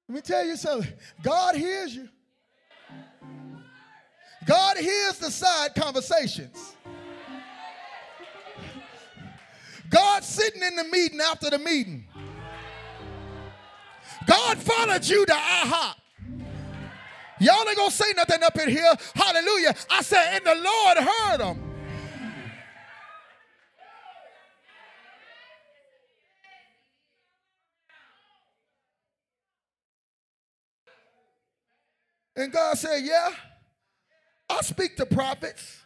Let 0.09 0.15
me 0.15 0.21
tell 0.21 0.43
you 0.43 0.57
something. 0.57 0.91
God 1.21 1.55
hears 1.55 1.95
you. 1.95 2.09
God 4.47 4.77
hears 4.77 5.19
the 5.19 5.29
side 5.29 5.75
conversations. 5.75 6.75
God 9.89 10.23
sitting 10.23 10.63
in 10.63 10.75
the 10.75 10.85
meeting 10.85 11.19
after 11.21 11.51
the 11.51 11.59
meeting. 11.59 12.05
God 14.25 14.57
followed 14.57 15.05
you 15.05 15.23
to 15.25 15.33
IHOP. 15.33 15.95
Y'all 17.39 17.67
ain't 17.67 17.77
gonna 17.77 17.91
say 17.91 18.11
nothing 18.15 18.41
up 18.41 18.57
in 18.57 18.69
here. 18.69 18.93
Hallelujah. 19.13 19.75
I 19.91 20.01
said, 20.01 20.37
and 20.37 20.45
the 20.45 20.55
Lord 20.55 20.97
heard 20.97 21.37
them. 21.41 21.66
And 32.37 32.53
God 32.53 32.77
said, 32.77 32.99
Yeah, 33.03 33.29
I 34.49 34.61
speak 34.61 34.95
to 34.97 35.05
prophets. 35.05 35.81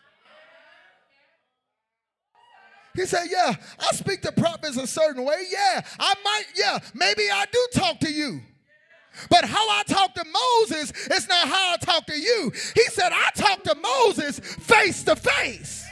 He 2.93 3.05
said, 3.05 3.27
Yeah, 3.31 3.55
I 3.79 3.95
speak 3.95 4.21
to 4.23 4.33
prophets 4.33 4.75
a 4.77 4.85
certain 4.85 5.23
way. 5.23 5.45
Yeah, 5.49 5.81
I 5.97 6.13
might, 6.23 6.43
yeah, 6.55 6.77
maybe 6.93 7.23
I 7.31 7.45
do 7.51 7.67
talk 7.73 7.99
to 8.01 8.11
you. 8.11 8.41
But 9.29 9.45
how 9.45 9.69
I 9.69 9.83
talk 9.83 10.13
to 10.15 10.25
Moses 10.25 10.91
is 11.07 11.27
not 11.27 11.47
how 11.47 11.73
I 11.73 11.77
talk 11.77 12.05
to 12.07 12.17
you. 12.17 12.51
He 12.75 12.83
said, 12.83 13.11
I 13.13 13.29
talk 13.35 13.63
to 13.63 13.75
Moses 13.75 14.39
face 14.39 15.03
to 15.03 15.15
face. 15.15 15.85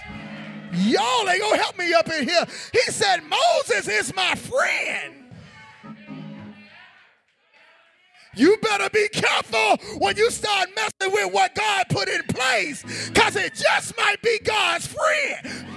Y'all 0.73 1.29
ain't 1.29 1.41
gonna 1.41 1.57
help 1.57 1.77
me 1.77 1.93
up 1.93 2.07
in 2.09 2.27
here. 2.27 2.45
He 2.71 2.91
said, 2.91 3.21
Moses 3.23 3.87
is 3.87 4.13
my 4.15 4.35
friend. 4.35 5.18
You 8.39 8.55
better 8.61 8.89
be 8.89 9.09
careful 9.09 9.75
when 9.97 10.15
you 10.15 10.31
start 10.31 10.69
messing 10.73 11.13
with 11.13 11.33
what 11.33 11.53
God 11.55 11.87
put 11.89 12.07
in 12.07 12.23
place 12.23 13.09
because 13.09 13.35
it 13.35 13.53
just 13.53 13.97
might 13.97 14.21
be 14.21 14.39
God's 14.45 14.87
friend. 14.87 15.67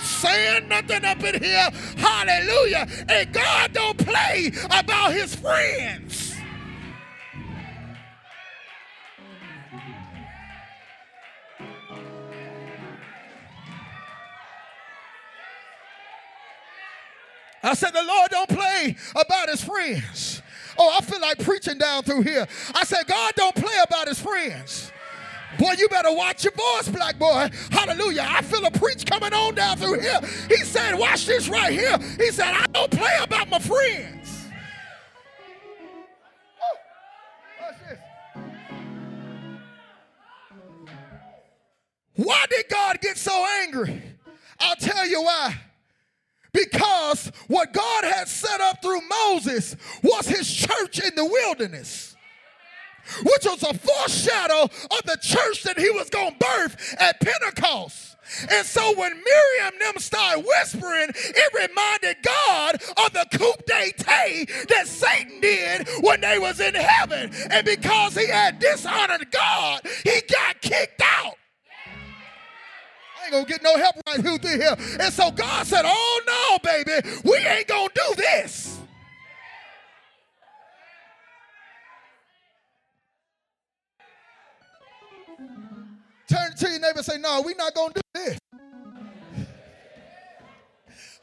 Saying 0.00 0.66
nothing 0.66 1.04
up 1.04 1.22
in 1.22 1.40
here, 1.40 1.70
hallelujah. 1.96 2.88
And 3.08 3.32
God 3.32 3.72
don't 3.72 3.96
play 3.96 4.50
about 4.64 5.12
his 5.12 5.36
friends. 5.36 6.34
I 17.62 17.74
said, 17.74 17.90
the 17.92 18.02
Lord 18.02 18.30
don't 18.32 18.48
play 18.48 18.96
about 19.14 19.50
his 19.50 19.62
friends. 19.62 20.42
Oh, 20.78 20.94
I 20.96 21.02
feel 21.02 21.20
like 21.20 21.38
preaching 21.38 21.78
down 21.78 22.02
through 22.02 22.22
here. 22.22 22.46
I 22.74 22.84
said, 22.84 23.06
God 23.06 23.32
don't 23.36 23.54
play 23.54 23.74
about 23.82 24.08
his 24.08 24.20
friends. 24.20 24.92
Boy, 25.58 25.72
you 25.78 25.88
better 25.88 26.12
watch 26.12 26.44
your 26.44 26.52
voice, 26.52 26.88
black 26.88 27.18
boy. 27.18 27.48
Hallelujah. 27.70 28.26
I 28.28 28.42
feel 28.42 28.64
a 28.66 28.70
preach 28.70 29.06
coming 29.06 29.32
on 29.32 29.54
down 29.54 29.78
through 29.78 30.00
here. 30.00 30.20
He 30.48 30.56
said, 30.56 30.94
Watch 30.94 31.26
this 31.26 31.48
right 31.48 31.72
here. 31.72 31.98
He 32.18 32.30
said, 32.30 32.52
I 32.52 32.66
don't 32.72 32.90
play 32.90 33.16
about 33.22 33.48
my 33.48 33.58
friends. 33.58 34.48
Oh, 36.60 36.76
why 42.16 42.44
did 42.50 42.66
God 42.68 43.00
get 43.00 43.16
so 43.16 43.46
angry? 43.62 44.02
I'll 44.60 44.76
tell 44.76 45.06
you 45.06 45.22
why. 45.22 45.54
Because 46.56 47.30
what 47.48 47.72
God 47.74 48.04
had 48.04 48.28
set 48.28 48.60
up 48.62 48.80
through 48.80 49.00
Moses 49.08 49.76
was 50.02 50.26
his 50.26 50.50
church 50.50 50.98
in 51.00 51.14
the 51.14 51.24
wilderness, 51.24 52.16
which 53.22 53.44
was 53.44 53.62
a 53.62 53.74
foreshadow 53.74 54.62
of 54.62 55.02
the 55.04 55.18
church 55.20 55.64
that 55.64 55.78
he 55.78 55.90
was 55.90 56.08
going 56.08 56.32
to 56.32 56.38
birth 56.38 56.96
at 56.98 57.20
Pentecost. 57.20 58.16
And 58.50 58.66
so 58.66 58.98
when 58.98 59.12
Miriam 59.12 59.74
them 59.78 59.98
started 59.98 60.44
whispering, 60.44 61.10
it 61.10 61.54
reminded 61.54 62.16
God 62.24 62.74
of 62.74 63.12
the 63.12 63.26
coup 63.38 63.52
d'etat 63.66 64.66
that 64.68 64.86
Satan 64.86 65.40
did 65.40 65.86
when 66.00 66.22
they 66.22 66.38
was 66.38 66.58
in 66.58 66.74
heaven. 66.74 67.30
And 67.50 67.64
because 67.66 68.16
he 68.16 68.26
had 68.26 68.58
dishonored 68.58 69.30
God, 69.30 69.82
he 70.02 70.22
got 70.28 70.60
kicked 70.60 71.02
out 71.04 71.36
ain't 73.26 73.32
gonna 73.32 73.46
get 73.46 73.62
no 73.62 73.76
help 73.76 73.96
right 74.06 74.20
through 74.20 74.38
here. 74.48 74.76
And 75.00 75.12
so 75.12 75.30
God 75.30 75.66
said, 75.66 75.82
Oh 75.84 76.22
no, 76.26 76.58
baby, 76.70 77.08
we 77.24 77.36
ain't 77.36 77.66
gonna 77.66 77.88
do 77.94 78.14
this. 78.16 78.78
Turn 86.28 86.56
to 86.56 86.70
your 86.70 86.80
neighbor 86.80 86.96
and 86.96 87.04
say, 87.04 87.18
No, 87.18 87.42
we're 87.44 87.56
not 87.56 87.74
gonna 87.74 87.94
do 87.94 88.00
this. 88.14 88.38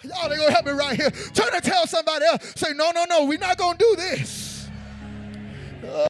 Y'all 0.04 0.30
ain't 0.30 0.42
gonna 0.42 0.52
help 0.52 0.66
me 0.66 0.72
right 0.74 0.98
here. 0.98 1.10
Turn 1.10 1.52
to 1.54 1.62
tell 1.62 1.88
somebody 1.88 2.26
else. 2.26 2.54
Say, 2.58 2.74
no, 2.74 2.92
no, 2.92 3.06
no, 3.06 3.24
we're 3.24 3.38
not 3.38 3.58
gonna 3.58 3.78
do 3.78 3.96
this. 3.96 4.68
Uh, 5.82 6.08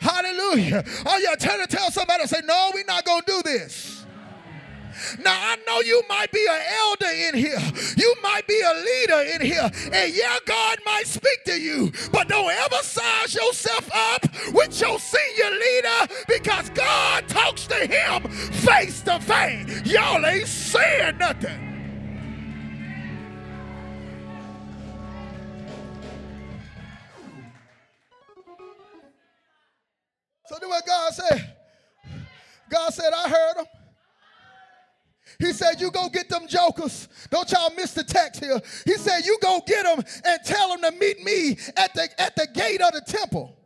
hallelujah. 0.00 0.84
Oh, 1.06 1.16
yeah, 1.16 1.34
turn 1.36 1.58
to 1.60 1.66
tell 1.66 1.90
somebody. 1.90 2.26
Say, 2.26 2.42
no, 2.44 2.70
we're 2.74 2.84
not 2.84 3.06
gonna 3.06 3.22
do 3.26 3.40
this. 3.42 4.01
Now, 5.18 5.32
I 5.34 5.56
know 5.66 5.80
you 5.80 6.02
might 6.08 6.32
be 6.32 6.46
an 6.48 6.60
elder 6.84 7.12
in 7.28 7.34
here. 7.34 7.60
You 7.96 8.14
might 8.22 8.46
be 8.46 8.60
a 8.60 8.74
leader 8.74 9.34
in 9.34 9.46
here. 9.46 9.70
And 9.92 10.14
yeah, 10.14 10.36
God 10.46 10.78
might 10.84 11.06
speak 11.06 11.44
to 11.44 11.60
you. 11.60 11.92
But 12.12 12.28
don't 12.28 12.50
ever 12.50 12.82
size 12.82 13.34
yourself 13.34 13.90
up 13.94 14.26
with 14.52 14.80
your 14.80 14.98
senior 14.98 15.50
leader 15.50 16.14
because 16.28 16.70
God 16.70 17.28
talks 17.28 17.66
to 17.68 17.86
him 17.86 18.28
face 18.30 19.02
to 19.02 19.20
face. 19.20 19.86
Y'all 19.86 20.24
ain't 20.24 20.48
saying 20.48 21.18
nothing. 21.18 21.72
So 30.46 30.58
do 30.60 30.68
what 30.68 30.84
God 30.86 31.12
said. 31.14 31.54
God 32.70 32.92
said, 32.92 33.12
I 33.14 33.28
heard 33.28 33.56
him. 33.58 33.81
He 35.42 35.52
said, 35.52 35.80
You 35.80 35.90
go 35.90 36.08
get 36.08 36.28
them 36.28 36.46
jokers. 36.46 37.08
Don't 37.28 37.50
y'all 37.50 37.72
miss 37.74 37.94
the 37.94 38.04
text 38.04 38.44
here. 38.44 38.60
He 38.84 38.94
said, 38.94 39.22
You 39.24 39.36
go 39.42 39.60
get 39.66 39.84
them 39.84 40.04
and 40.24 40.40
tell 40.44 40.68
them 40.68 40.82
to 40.82 40.98
meet 40.98 41.24
me 41.24 41.58
at 41.76 41.92
the, 41.94 42.08
at 42.16 42.36
the 42.36 42.46
gate 42.54 42.80
of 42.80 42.92
the 42.92 43.00
temple. 43.00 43.56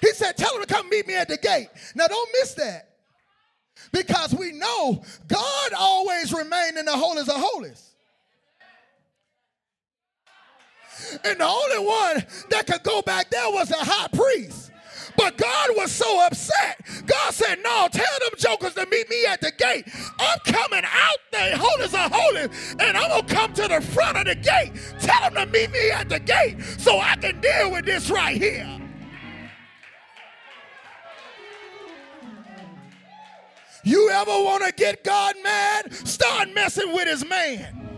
He 0.00 0.12
said, 0.12 0.36
Tell 0.36 0.52
them 0.52 0.64
to 0.64 0.72
come 0.72 0.88
meet 0.88 1.08
me 1.08 1.16
at 1.16 1.26
the 1.26 1.36
gate. 1.36 1.68
Now, 1.96 2.06
don't 2.06 2.28
miss 2.40 2.54
that. 2.54 2.90
Because 3.92 4.34
we 4.34 4.52
know 4.52 5.02
God 5.26 5.72
always 5.76 6.32
remained 6.32 6.78
in 6.78 6.84
the 6.84 6.96
holies 6.96 7.28
of 7.28 7.36
holies. 7.36 7.94
And 11.24 11.40
the 11.40 11.46
only 11.46 11.86
one 11.86 12.24
that 12.50 12.66
could 12.68 12.84
go 12.84 13.02
back 13.02 13.30
there 13.30 13.50
was 13.50 13.68
the 13.68 13.76
high 13.78 14.08
priest. 14.12 14.65
But 15.16 15.36
God 15.38 15.70
was 15.76 15.92
so 15.92 16.26
upset. 16.26 16.80
God 17.06 17.32
said, 17.32 17.58
No, 17.62 17.88
tell 17.90 18.18
them 18.20 18.38
jokers 18.38 18.74
to 18.74 18.86
meet 18.90 19.08
me 19.08 19.26
at 19.26 19.40
the 19.40 19.52
gate. 19.52 19.86
I'm 20.18 20.38
coming 20.44 20.84
out 20.84 21.18
there, 21.32 21.56
holies 21.56 21.94
are 21.94 22.10
holy, 22.12 22.48
and 22.80 22.96
I'm 22.96 23.10
gonna 23.10 23.26
come 23.26 23.52
to 23.54 23.68
the 23.68 23.80
front 23.80 24.18
of 24.18 24.26
the 24.26 24.34
gate. 24.34 24.72
Tell 25.00 25.30
them 25.30 25.34
to 25.34 25.46
meet 25.46 25.70
me 25.70 25.90
at 25.90 26.08
the 26.08 26.20
gate 26.20 26.62
so 26.78 26.98
I 26.98 27.16
can 27.16 27.40
deal 27.40 27.72
with 27.72 27.84
this 27.84 28.10
right 28.10 28.36
here. 28.36 28.80
You 33.86 34.10
ever 34.10 34.32
want 34.32 34.64
to 34.64 34.72
get 34.72 35.04
God 35.04 35.36
mad? 35.44 35.94
Start 35.94 36.52
messing 36.52 36.92
with 36.92 37.06
his 37.06 37.24
man. 37.24 37.88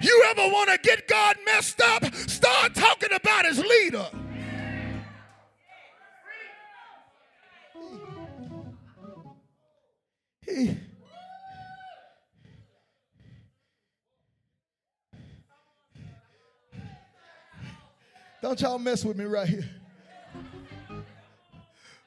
You 0.00 0.24
ever 0.30 0.50
want 0.50 0.70
to 0.70 0.78
get 0.78 1.06
God 1.06 1.36
messed 1.44 1.82
up? 1.82 2.02
Start 2.14 2.74
talking 2.74 3.12
about 3.12 3.44
his 3.44 3.58
leader. 3.58 4.08
don't 18.42 18.60
y'all 18.60 18.78
mess 18.78 19.04
with 19.04 19.16
me 19.16 19.24
right 19.24 19.48
here. 19.48 19.68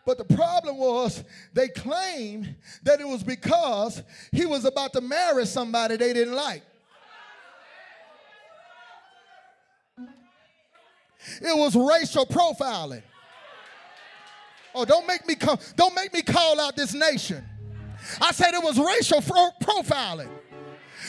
But 0.06 0.18
the 0.18 0.26
problem 0.26 0.78
was 0.78 1.24
they 1.54 1.70
claimed 1.70 2.56
that 2.84 3.00
it 3.00 3.08
was 3.08 3.24
because 3.24 4.04
he 4.34 4.46
was 4.46 4.66
about 4.66 4.92
to 4.94 5.02
marry 5.02 5.46
somebody 5.46 5.96
they 5.96 6.12
didn't 6.12 6.36
like. 6.36 6.64
It 11.42 11.58
was 11.58 11.74
racial 11.74 12.26
profiling. 12.26 13.02
Oh, 14.76 14.84
don't 14.84 15.08
make 15.08 15.26
me 15.26 15.36
come, 15.36 15.58
don't 15.78 15.96
make 15.96 16.14
me 16.14 16.22
call 16.22 16.60
out 16.60 16.76
this 16.76 16.94
nation. 16.94 17.46
I 18.22 18.32
said 18.32 18.54
it 18.54 18.64
was 18.64 18.80
racial 18.80 19.20
profiling. 19.22 20.30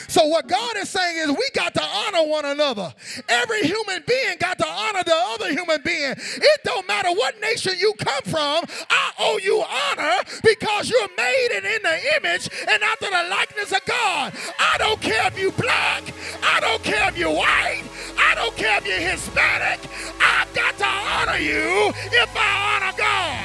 So 0.07 0.25
what 0.27 0.47
God 0.47 0.77
is 0.77 0.89
saying 0.89 1.17
is 1.17 1.29
we 1.29 1.49
got 1.53 1.73
to 1.73 1.83
honor 1.83 2.29
one 2.29 2.45
another. 2.45 2.93
Every 3.29 3.61
human 3.63 4.03
being 4.07 4.37
got 4.39 4.57
to 4.59 4.67
honor 4.67 5.03
the 5.03 5.15
other 5.15 5.51
human 5.51 5.81
being. 5.83 6.13
It 6.17 6.61
don't 6.63 6.87
matter 6.87 7.09
what 7.11 7.39
nation 7.41 7.73
you 7.79 7.93
come 7.97 8.23
from. 8.23 8.65
I 8.89 9.11
owe 9.19 9.39
you 9.41 9.63
honor 9.63 10.17
because 10.43 10.89
you're 10.89 11.09
made 11.17 11.49
and 11.55 11.65
in 11.65 11.81
the 11.81 12.15
image 12.17 12.49
and 12.69 12.83
after 12.83 13.05
the 13.05 13.27
likeness 13.29 13.71
of 13.71 13.85
God. 13.85 14.33
I 14.59 14.77
don't 14.77 15.01
care 15.01 15.27
if 15.27 15.39
you 15.39 15.51
black. 15.51 16.03
I 16.43 16.59
don't 16.59 16.83
care 16.83 17.09
if 17.09 17.17
you're 17.17 17.33
white. 17.33 17.83
I 18.17 18.35
don't 18.35 18.55
care 18.55 18.77
if 18.77 18.87
you're 18.87 18.99
Hispanic. 18.99 19.79
I've 20.21 20.53
got 20.53 20.77
to 20.77 20.85
honor 20.85 21.37
you 21.37 21.91
if 22.11 22.29
I 22.35 22.81
honor 22.81 22.97
God. 22.97 23.44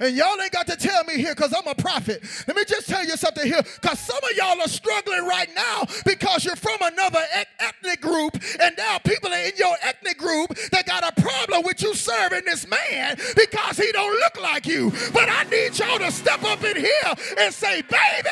And 0.00 0.16
y'all 0.16 0.40
ain't 0.40 0.52
got 0.52 0.66
to 0.68 0.76
tell 0.76 1.04
me 1.04 1.16
here 1.16 1.34
because 1.34 1.52
I'm 1.52 1.66
a 1.66 1.74
prophet. 1.74 2.22
Let 2.46 2.56
me 2.56 2.64
just 2.64 2.88
tell 2.88 3.04
you 3.04 3.16
something 3.16 3.44
here 3.44 3.62
because 3.62 3.98
some 3.98 4.18
of 4.18 4.36
y'all 4.36 4.60
are 4.60 4.68
struggling 4.68 5.26
right 5.26 5.48
now 5.54 5.84
because 6.04 6.44
you're 6.44 6.56
from 6.56 6.78
another 6.80 7.20
ethnic 7.58 8.00
group 8.00 8.38
and 8.60 8.76
now 8.76 8.98
people 8.98 9.32
are 9.32 9.38
in 9.38 9.52
your 9.56 9.76
ethnic 9.82 10.18
group 10.18 10.56
that 10.70 10.86
got 10.86 11.04
a 11.04 11.20
problem 11.20 11.62
with 11.64 11.82
you 11.82 11.94
serving 11.94 12.44
this 12.44 12.66
man 12.68 13.16
because 13.36 13.76
he 13.76 13.90
don't 13.92 14.18
look 14.20 14.40
like 14.40 14.66
you. 14.66 14.92
But 15.12 15.28
I 15.28 15.44
need 15.44 15.78
y'all 15.78 15.98
to 15.98 16.10
step 16.10 16.42
up 16.44 16.62
in 16.64 16.76
here 16.76 17.14
and 17.38 17.52
say, 17.52 17.82
baby, 17.82 18.28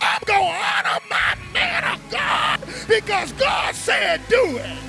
I'm 0.00 0.22
going 0.26 0.52
to 0.52 0.88
honor 0.88 1.00
my 1.10 1.36
man 1.52 1.84
of 1.84 2.10
God 2.10 2.60
because 2.88 3.32
God 3.32 3.74
said 3.74 4.20
do 4.28 4.58
it. 4.58 4.87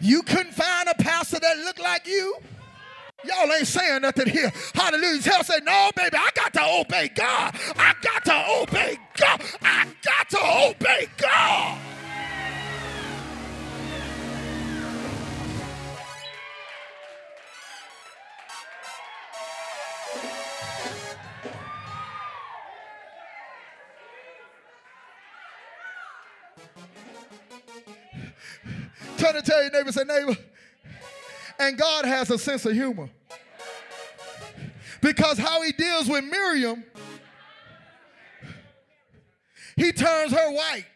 You 0.00 0.22
couldn't 0.22 0.52
find 0.52 0.88
a 0.88 0.94
pastor 1.02 1.38
that 1.40 1.58
looked 1.58 1.80
like 1.80 2.06
you? 2.06 2.36
Y'all 3.24 3.52
ain't 3.52 3.66
saying 3.66 4.02
nothing 4.02 4.28
here. 4.28 4.52
Hallelujah. 4.74 5.20
Tell 5.22 5.42
say, 5.42 5.58
no, 5.64 5.90
baby, 5.96 6.16
I 6.16 6.30
got 6.34 6.52
to 6.54 6.62
obey 6.80 7.10
God. 7.14 7.54
I 7.76 7.94
got 8.00 8.24
to 8.26 8.62
obey 8.62 8.96
God. 9.16 9.42
I 9.60 9.88
got 10.02 10.30
to 10.30 10.38
obey 10.70 11.08
God. 11.16 11.78
Turn 29.18 29.34
to 29.34 29.42
tell 29.42 29.60
your 29.62 29.72
neighbor, 29.72 29.92
say, 29.92 30.04
neighbor. 30.04 30.36
And 31.58 31.76
God 31.76 32.04
has 32.04 32.30
a 32.30 32.38
sense 32.38 32.64
of 32.64 32.72
humor. 32.72 33.10
Because 35.00 35.38
how 35.38 35.60
he 35.62 35.72
deals 35.72 36.08
with 36.08 36.24
Miriam, 36.24 36.84
he 39.76 39.92
turns 39.92 40.32
her 40.32 40.50
white. 40.52 40.86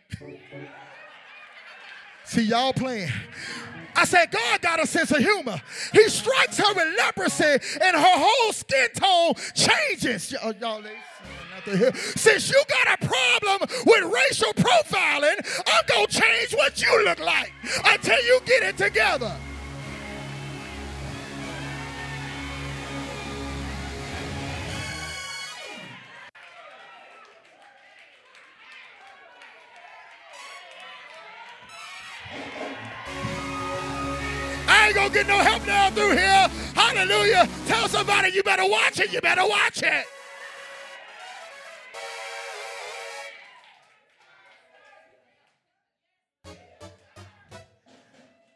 See, 2.24 2.42
y'all 2.42 2.72
playing. 2.72 3.10
I 3.94 4.04
said, 4.04 4.30
God 4.30 4.62
got 4.62 4.82
a 4.82 4.86
sense 4.86 5.10
of 5.10 5.18
humor. 5.18 5.60
He 5.92 6.08
strikes 6.08 6.58
her 6.58 6.74
with 6.74 6.96
leprosy, 6.96 7.44
and 7.44 7.96
her 7.96 8.02
whole 8.02 8.52
skin 8.52 8.88
tone 8.94 9.34
changes. 9.54 10.32
Y'all, 10.32 10.52
y'all 10.54 10.82
since 11.94 12.50
you 12.50 12.62
got 12.68 13.00
a 13.00 13.06
problem 13.06 13.68
with 13.86 14.12
racial 14.12 14.52
profiling, 14.54 15.36
I'm 15.66 15.84
going 15.86 16.06
to 16.06 16.20
change 16.20 16.54
what 16.54 16.82
you 16.82 17.04
look 17.04 17.20
like 17.20 17.52
until 17.84 18.20
you 18.24 18.40
get 18.44 18.62
it 18.62 18.76
together. 18.76 19.32
I 34.68 34.86
ain't 34.86 34.94
gonna 34.96 35.10
get 35.10 35.26
no 35.26 35.38
help 35.38 35.66
now 35.66 35.90
through 35.90 36.16
here. 36.16 36.48
Hallelujah. 36.74 37.48
Tell 37.66 37.88
somebody 37.88 38.32
you 38.32 38.42
better 38.42 38.68
watch 38.68 38.98
it. 38.98 39.12
You 39.12 39.20
better 39.20 39.46
watch 39.46 39.82
it. 39.82 40.06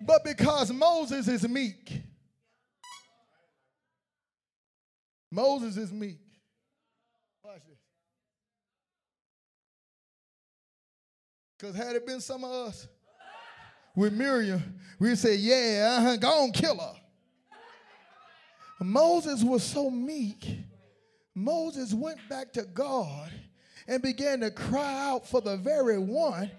but 0.06 0.24
because 0.24 0.72
Moses 0.72 1.28
is 1.28 1.48
meek. 1.48 2.02
Moses 5.30 5.76
is 5.76 5.92
meek. 5.92 6.20
Watch 7.42 7.60
this. 7.68 7.78
Because 11.58 11.76
had 11.76 11.96
it 11.96 12.06
been 12.06 12.20
some 12.20 12.44
of 12.44 12.50
us 12.50 12.86
with 13.94 14.12
Miriam, 14.12 14.78
we'd 14.98 15.18
say, 15.18 15.34
yeah, 15.36 15.96
uh-huh, 15.98 16.16
go 16.16 16.44
on, 16.44 16.52
kill 16.52 16.78
her. 16.78 16.94
Moses 18.80 19.42
was 19.42 19.62
so 19.62 19.90
meek. 19.90 20.58
Moses 21.34 21.92
went 21.92 22.18
back 22.28 22.52
to 22.52 22.62
God 22.62 23.30
and 23.88 24.02
began 24.02 24.40
to 24.40 24.50
cry 24.50 25.08
out 25.08 25.26
for 25.26 25.40
the 25.40 25.56
very 25.56 25.98
one 25.98 26.50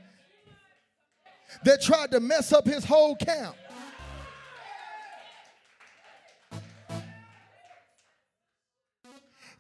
that 1.63 1.81
tried 1.81 2.11
to 2.11 2.19
mess 2.19 2.53
up 2.53 2.65
his 2.65 2.83
whole 2.83 3.15
camp. 3.15 3.55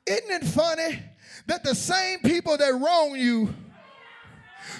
Isn't 0.05 0.43
it 0.43 0.45
funny 0.45 0.99
that 1.47 1.63
the 1.63 1.75
same 1.75 2.19
people 2.19 2.57
that 2.57 2.73
wrong 2.73 3.15
you, 3.17 3.53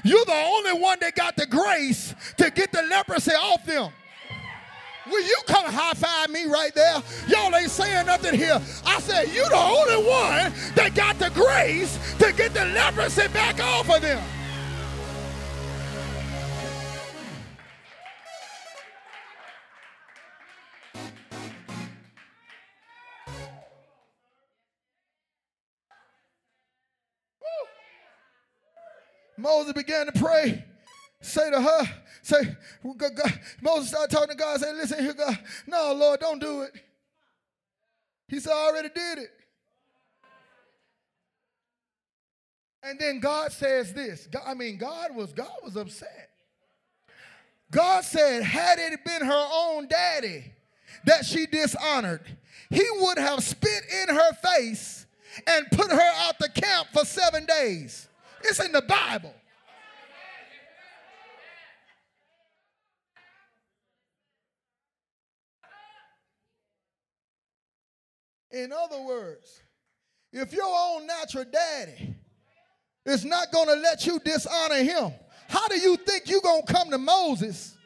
you're 0.04 0.26
the 0.26 0.34
only 0.34 0.82
one 0.82 1.00
that 1.02 1.16
got 1.16 1.36
the 1.36 1.46
grace 1.46 2.16
to 2.38 2.50
get 2.50 2.72
the 2.72 2.84
leprosy 2.84 3.32
off 3.32 3.66
them? 3.66 3.92
Will 5.06 5.24
you 5.24 5.38
come 5.48 5.66
high 5.66 5.94
five 5.94 6.30
me 6.30 6.46
right 6.46 6.74
there? 6.74 7.02
Y'all 7.28 7.56
ain't 7.56 7.72
saying 7.72 8.06
nothing 8.06 8.36
here. 8.36 8.62
I 8.86 9.00
said, 9.00 9.30
You 9.30 9.48
the 9.48 9.56
only 9.56 10.08
one 10.08 10.52
that 10.76 10.92
got 10.96 11.18
the 11.20 11.30
grace 11.30 11.98
to 12.20 12.34
get 12.34 12.54
the 12.54 12.66
leprosy 12.66 13.28
back 13.30 13.62
off 13.62 13.90
of 13.90 14.02
them. 14.02 14.22
Moses 29.38 29.74
began 29.74 30.08
to 30.08 30.12
pray. 30.14 30.64
Say 31.22 31.50
to 31.50 31.62
her, 31.62 31.82
say, 32.22 32.56
God, 32.84 33.40
Moses 33.62 33.90
started 33.90 34.12
talking 34.12 34.30
to 34.30 34.36
God, 34.36 34.60
say, 34.60 34.72
listen 34.74 35.04
here, 35.04 35.14
God. 35.14 35.38
No, 35.66 35.94
Lord, 35.94 36.20
don't 36.20 36.40
do 36.40 36.62
it. 36.62 36.72
He 38.28 38.40
said, 38.40 38.52
I 38.52 38.68
already 38.68 38.90
did 38.90 39.20
it. 39.20 39.30
And 42.84 43.00
then 43.00 43.20
God 43.20 43.52
says 43.52 43.94
this. 43.94 44.28
God, 44.28 44.44
I 44.46 44.54
mean, 44.54 44.78
God 44.78 45.16
was 45.16 45.34
God 45.34 45.52
was 45.64 45.76
upset. 45.76 46.30
God 47.70 48.04
said, 48.04 48.44
had 48.44 48.80
it 48.80 49.04
been 49.04 49.26
her 49.26 49.48
own 49.52 49.88
daddy 49.88 50.54
that 51.06 51.26
she 51.26 51.48
dishonored, 51.48 52.22
he 52.70 52.86
would 53.00 53.18
have 53.18 53.44
spit 53.44 53.84
in 54.04 54.16
her 54.16 54.34
face 54.34 55.06
and 55.46 55.66
put 55.72 55.92
her 55.92 56.12
out 56.16 56.40
the 56.40 56.50
camp 56.50 56.88
for 56.94 57.04
seven 57.04 57.46
days. 57.46 58.08
It's 58.44 58.64
in 58.64 58.72
the 58.72 58.82
Bible. 58.82 59.34
In 68.52 68.72
other 68.72 69.02
words, 69.02 69.62
if 70.32 70.54
your 70.54 70.66
own 70.66 71.06
natural 71.06 71.46
daddy 71.46 72.16
is 73.06 73.24
not 73.24 73.52
going 73.52 73.68
to 73.68 73.76
let 73.76 74.06
you 74.06 74.20
dishonor 74.20 74.84
him, 74.84 75.14
how 75.48 75.68
do 75.68 75.78
you 75.78 75.96
think 75.98 76.30
you're 76.30 76.42
going 76.42 76.64
to 76.66 76.74
come 76.74 76.90
to 76.90 76.98
Moses 76.98 77.78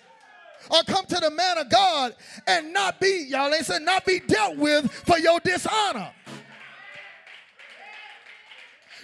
or 0.69 0.83
come 0.83 1.05
to 1.05 1.15
the 1.15 1.31
man 1.31 1.57
of 1.57 1.69
God 1.69 2.15
and 2.47 2.71
not 2.71 2.99
be, 2.99 3.25
y'all 3.27 3.53
ain't 3.53 3.65
said, 3.65 3.81
not 3.81 4.05
be 4.05 4.19
dealt 4.19 4.57
with 4.57 4.91
for 4.91 5.17
your 5.17 5.39
dishonor? 5.39 6.11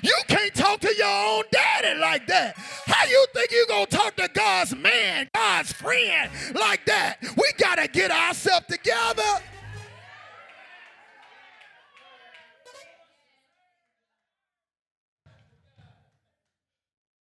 You 0.07 0.15
can't 0.29 0.55
talk 0.55 0.79
to 0.79 0.95
your 0.95 1.05
own 1.05 1.43
daddy 1.51 1.99
like 1.99 2.27
that. 2.27 2.55
How 2.85 3.05
you 3.07 3.25
think 3.33 3.51
you 3.51 3.65
gonna 3.67 3.85
talk 3.87 4.15
to 4.15 4.29
God's 4.33 4.73
man, 4.73 5.27
God's 5.35 5.73
friend 5.73 6.31
like 6.55 6.85
that? 6.85 7.17
We 7.35 7.51
gotta 7.57 7.89
get 7.89 8.09
ourselves 8.09 8.67
together. 8.67 9.21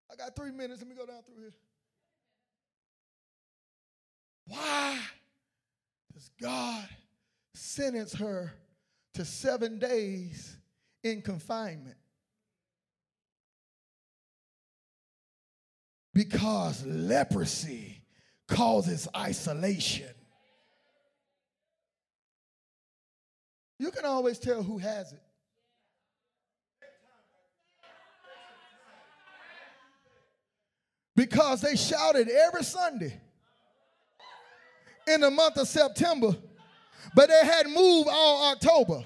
I 0.09 0.14
got 0.16 0.37
three 0.37 0.53
minutes. 0.53 0.80
Let 0.80 0.89
me 0.89 0.95
go 0.95 1.07
down 1.07 1.22
through 1.24 1.41
here. 1.41 1.55
Why 4.47 5.01
does 6.14 6.30
God 6.41 6.89
sentence 7.53 8.14
her 8.14 8.55
to 9.14 9.24
seven 9.24 9.80
days 9.80 10.57
in 11.03 11.20
confinement? 11.20 11.97
Because 16.16 16.82
leprosy 16.86 18.02
causes 18.48 19.06
isolation. 19.14 20.08
You 23.78 23.90
can 23.90 24.06
always 24.06 24.38
tell 24.38 24.62
who 24.62 24.78
has 24.78 25.12
it. 25.12 25.20
Because 31.14 31.60
they 31.60 31.76
shouted 31.76 32.30
every 32.30 32.64
Sunday 32.64 33.20
in 35.06 35.20
the 35.20 35.30
month 35.30 35.58
of 35.58 35.68
September, 35.68 36.34
but 37.14 37.28
they 37.28 37.44
had 37.44 37.66
moved 37.66 38.08
all 38.10 38.52
October. 38.52 39.04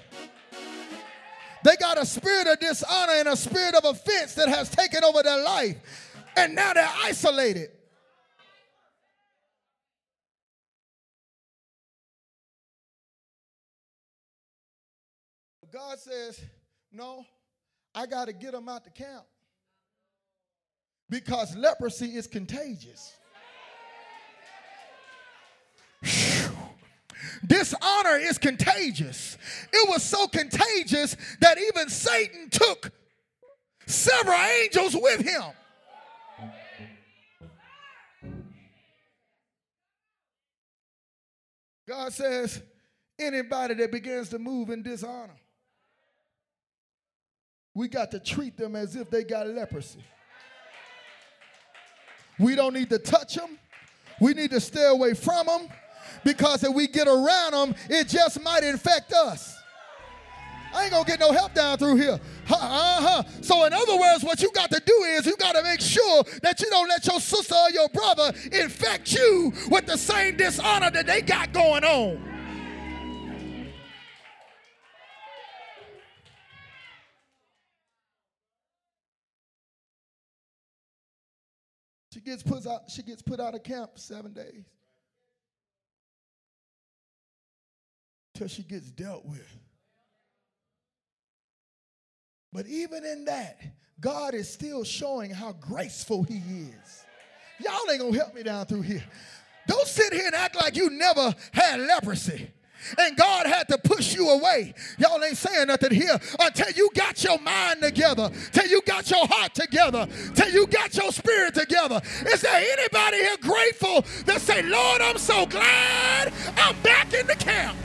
They 1.65 1.75
got 1.75 1.97
a 1.97 2.05
spirit 2.05 2.47
of 2.47 2.57
dishonor 2.61 3.13
and 3.17 3.27
a 3.27 3.35
spirit 3.35 3.75
of 3.75 3.83
offense 3.83 4.33
that 4.35 4.47
has 4.47 4.69
taken 4.69 5.03
over 5.03 5.21
their 5.21 5.43
life 5.43 6.07
and 6.35 6.55
now 6.55 6.73
they're 6.73 6.89
isolated. 7.03 7.69
God 15.71 15.99
says, 15.99 16.41
No, 16.91 17.25
I 17.95 18.05
got 18.05 18.25
to 18.25 18.33
get 18.33 18.51
them 18.51 18.67
out 18.67 18.83
the 18.83 18.89
camp 18.89 19.23
because 21.09 21.55
leprosy 21.55 22.15
is 22.15 22.27
contagious. 22.27 23.15
Dishonor 27.45 28.17
is 28.17 28.37
contagious. 28.37 29.37
It 29.71 29.89
was 29.89 30.03
so 30.03 30.27
contagious 30.27 31.15
that 31.39 31.57
even 31.57 31.89
Satan 31.89 32.49
took 32.49 32.91
several 33.85 34.37
angels 34.37 34.95
with 34.95 35.21
him. 35.21 35.43
God 41.91 42.13
says, 42.13 42.61
anybody 43.19 43.73
that 43.73 43.91
begins 43.91 44.29
to 44.29 44.39
move 44.39 44.69
in 44.69 44.81
dishonor, 44.81 45.35
we 47.73 47.89
got 47.89 48.11
to 48.11 48.19
treat 48.21 48.55
them 48.55 48.77
as 48.77 48.95
if 48.95 49.09
they 49.09 49.25
got 49.25 49.45
leprosy. 49.45 50.01
We 52.39 52.55
don't 52.55 52.73
need 52.73 52.89
to 52.91 52.97
touch 52.97 53.35
them. 53.35 53.59
We 54.21 54.33
need 54.33 54.51
to 54.51 54.61
stay 54.61 54.87
away 54.87 55.15
from 55.15 55.47
them 55.47 55.67
because 56.23 56.63
if 56.63 56.73
we 56.73 56.87
get 56.87 57.09
around 57.09 57.51
them, 57.51 57.75
it 57.89 58.07
just 58.07 58.41
might 58.41 58.63
infect 58.63 59.11
us. 59.11 59.60
I 60.73 60.83
ain't 60.83 60.91
gonna 60.91 61.05
get 61.05 61.19
no 61.19 61.31
help 61.31 61.53
down 61.53 61.77
through 61.77 61.97
here. 61.97 62.19
Uh-huh. 62.49 63.23
So, 63.41 63.65
in 63.65 63.73
other 63.73 63.97
words, 63.97 64.23
what 64.23 64.41
you 64.41 64.51
got 64.51 64.71
to 64.71 64.81
do 64.85 64.93
is 65.17 65.25
you 65.25 65.35
got 65.37 65.55
to 65.55 65.63
make 65.63 65.81
sure 65.81 66.23
that 66.41 66.59
you 66.61 66.69
don't 66.69 66.87
let 66.87 67.05
your 67.05 67.19
sister 67.19 67.55
or 67.55 67.69
your 67.71 67.89
brother 67.89 68.31
infect 68.51 69.13
you 69.13 69.53
with 69.69 69.85
the 69.85 69.97
same 69.97 70.37
dishonor 70.37 70.91
that 70.91 71.05
they 71.05 71.21
got 71.21 71.51
going 71.51 71.83
on. 71.83 72.31
She 82.13 82.19
gets 82.19 82.43
put 82.43 82.67
out, 82.67 82.89
she 82.89 83.01
gets 83.03 83.21
put 83.21 83.39
out 83.39 83.55
of 83.55 83.63
camp 83.63 83.93
for 83.93 83.99
seven 83.99 84.33
days. 84.33 84.65
Till 88.35 88.47
she 88.47 88.63
gets 88.63 88.91
dealt 88.91 89.25
with. 89.25 89.57
But 92.53 92.67
even 92.67 93.05
in 93.05 93.25
that, 93.25 93.59
God 93.99 94.33
is 94.33 94.51
still 94.51 94.83
showing 94.83 95.31
how 95.31 95.53
graceful 95.53 96.23
He 96.23 96.37
is. 96.37 97.03
Y'all 97.59 97.89
ain't 97.89 98.01
gonna 98.01 98.17
help 98.17 98.33
me 98.33 98.43
down 98.43 98.65
through 98.65 98.81
here. 98.81 99.03
Don't 99.67 99.87
sit 99.87 100.11
here 100.11 100.25
and 100.25 100.35
act 100.35 100.55
like 100.55 100.75
you 100.75 100.89
never 100.89 101.33
had 101.53 101.79
leprosy 101.79 102.49
and 102.97 103.15
God 103.15 103.45
had 103.47 103.67
to 103.69 103.77
push 103.77 104.15
you 104.15 104.29
away. 104.29 104.73
Y'all 104.97 105.23
ain't 105.23 105.37
saying 105.37 105.67
nothing 105.67 105.93
here 105.93 106.19
until 106.39 106.71
you 106.71 106.89
got 106.95 107.23
your 107.23 107.39
mind 107.39 107.81
together, 107.81 108.29
till 108.51 108.67
you 108.67 108.81
got 108.81 109.09
your 109.09 109.25
heart 109.27 109.53
together, 109.53 110.07
till 110.35 110.49
you 110.49 110.67
got 110.67 110.95
your 110.95 111.11
spirit 111.11 111.53
together. 111.53 112.01
Is 112.27 112.41
there 112.41 112.65
anybody 112.77 113.17
here 113.17 113.37
grateful 113.41 114.01
that 114.25 114.41
say, 114.41 114.63
Lord, 114.63 115.01
I'm 115.01 115.17
so 115.17 115.45
glad 115.45 116.33
I'm 116.57 116.79
back 116.81 117.13
in 117.13 117.27
the 117.27 117.35
camp? 117.35 117.77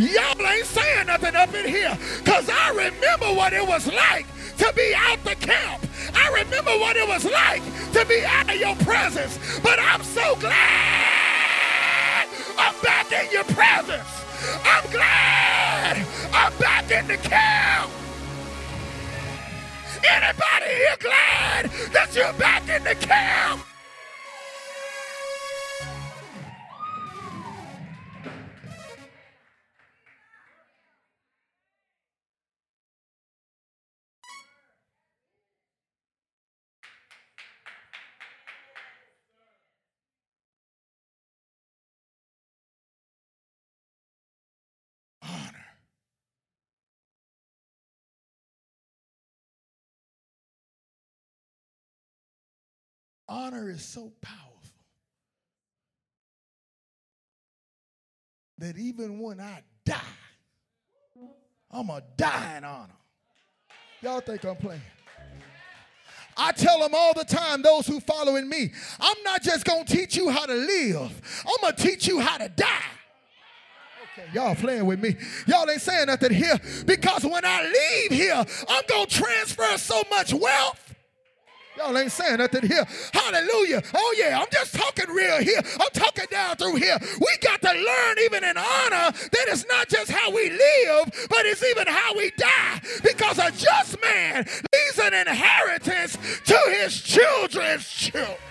Y'all 0.00 0.46
ain't 0.46 0.64
saying 0.64 1.08
nothing 1.08 1.36
up 1.36 1.52
in 1.52 1.68
here 1.68 1.94
because 2.24 2.48
I 2.48 2.70
remember 2.70 3.34
what 3.34 3.52
it 3.52 3.66
was 3.66 3.86
like 3.86 4.24
to 4.56 4.72
be 4.74 4.94
out 4.96 5.22
the 5.24 5.34
camp. 5.34 5.86
I 6.14 6.42
remember 6.42 6.70
what 6.70 6.96
it 6.96 7.06
was 7.06 7.26
like 7.26 7.62
to 7.92 8.06
be 8.06 8.24
out 8.24 8.48
of 8.48 8.56
your 8.56 8.74
presence. 8.76 9.38
But 9.60 9.78
I'm 9.78 10.02
so 10.02 10.36
glad 10.36 10.56
I'm 12.56 12.74
back 12.80 13.12
in 13.12 13.30
your 13.30 13.44
presence. 13.44 14.08
I'm 14.64 14.90
glad 14.90 16.06
I'm 16.32 16.56
back 16.56 16.90
in 16.90 17.06
the 17.06 17.18
camp. 17.18 17.90
Anybody 20.02 20.64
here 20.64 20.96
glad 20.98 21.70
that 21.92 22.08
you're 22.14 22.32
back 22.38 22.66
in 22.70 22.84
the 22.84 22.94
camp? 22.94 23.66
Honor 53.52 53.68
is 53.68 53.84
so 53.84 54.12
powerful 54.20 54.46
that 58.58 58.78
even 58.78 59.18
when 59.18 59.40
I 59.40 59.62
die, 59.84 59.96
I'm 61.68 61.90
a 61.90 62.00
dying 62.16 62.62
honor. 62.62 62.94
Y'all 64.02 64.20
think 64.20 64.44
I'm 64.44 64.54
playing? 64.54 64.80
I 66.36 66.52
tell 66.52 66.78
them 66.78 66.92
all 66.94 67.12
the 67.12 67.24
time, 67.24 67.62
those 67.62 67.88
who 67.88 67.98
following 67.98 68.48
me, 68.48 68.70
I'm 69.00 69.16
not 69.24 69.42
just 69.42 69.64
gonna 69.64 69.84
teach 69.84 70.16
you 70.16 70.30
how 70.30 70.46
to 70.46 70.54
live, 70.54 71.44
I'm 71.44 71.56
gonna 71.60 71.76
teach 71.76 72.06
you 72.06 72.20
how 72.20 72.38
to 72.38 72.48
die. 72.48 72.66
Okay, 74.12 74.28
y'all 74.32 74.54
playing 74.54 74.86
with 74.86 75.02
me. 75.02 75.16
Y'all 75.48 75.68
ain't 75.68 75.80
saying 75.80 76.06
nothing 76.06 76.32
here 76.32 76.58
because 76.86 77.24
when 77.24 77.44
I 77.44 77.64
leave 77.64 78.12
here, 78.16 78.44
I'm 78.68 78.84
gonna 78.88 79.06
transfer 79.06 79.76
so 79.76 80.02
much 80.08 80.32
wealth 80.32 80.89
Y'all 81.80 81.96
ain't 81.96 82.12
saying 82.12 82.36
nothing 82.36 82.68
here. 82.68 82.84
Hallelujah. 83.12 83.82
Oh, 83.94 84.14
yeah, 84.18 84.38
I'm 84.38 84.48
just 84.52 84.74
talking 84.74 85.08
real 85.08 85.38
here. 85.38 85.60
I'm 85.80 85.88
talking 85.94 86.26
down 86.30 86.56
through 86.56 86.76
here. 86.76 86.98
We 87.18 87.36
got 87.40 87.62
to 87.62 87.72
learn, 87.72 88.18
even 88.18 88.44
in 88.44 88.58
honor, 88.58 89.12
that 89.12 89.44
it's 89.48 89.66
not 89.66 89.88
just 89.88 90.10
how 90.10 90.30
we 90.30 90.50
live, 90.50 91.28
but 91.30 91.46
it's 91.46 91.64
even 91.64 91.86
how 91.86 92.14
we 92.14 92.32
die. 92.32 92.80
Because 93.02 93.38
a 93.38 93.50
just 93.52 93.98
man 94.02 94.44
leaves 94.44 94.98
an 95.02 95.14
inheritance 95.14 96.18
to 96.44 96.58
his 96.82 97.00
children's 97.00 97.88
children. 97.88 98.49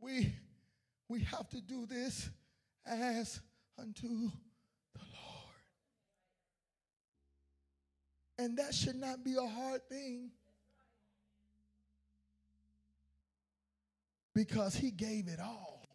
We 0.00 0.34
we 1.08 1.20
have 1.20 1.48
to 1.50 1.60
do 1.60 1.86
this 1.86 2.28
as 2.86 3.40
unto 3.78 4.08
the 4.08 5.00
Lord. 5.00 5.54
And 8.38 8.58
that 8.58 8.74
should 8.74 8.96
not 8.96 9.24
be 9.24 9.34
a 9.34 9.46
hard 9.46 9.88
thing. 9.88 10.30
Because 14.34 14.74
he 14.74 14.90
gave 14.90 15.26
it 15.26 15.40
all. 15.40 15.88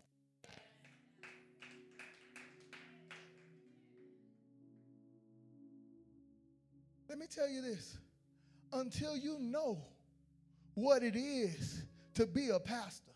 Let 7.07 7.19
me 7.19 7.27
tell 7.27 7.47
you 7.47 7.61
this 7.61 7.97
until 8.73 9.15
you 9.15 9.37
know 9.39 9.85
what 10.73 11.03
it 11.03 11.15
is 11.15 11.83
to 12.15 12.25
be 12.25 12.49
a 12.49 12.59
pastor. 12.59 13.12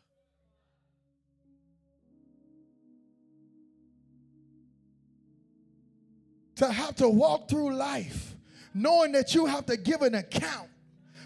To 6.58 6.72
have 6.72 6.95
to 6.97 7.08
walk 7.08 7.49
through 7.49 7.76
life 7.76 8.36
knowing 8.78 9.12
that 9.12 9.34
you 9.34 9.45
have 9.45 9.66
to 9.66 9.76
give 9.76 10.01
an 10.01 10.16
account 10.16 10.70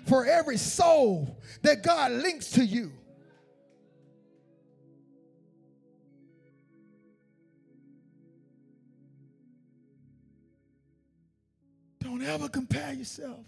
for 0.08 0.26
every 0.26 0.58
soul 0.58 1.38
that 1.62 1.84
God 1.84 2.12
links 2.12 2.52
to 2.52 2.66
you. 2.66 2.92
Don't 12.00 12.24
ever 12.24 12.50
compare 12.50 12.94
yourself. 12.94 13.46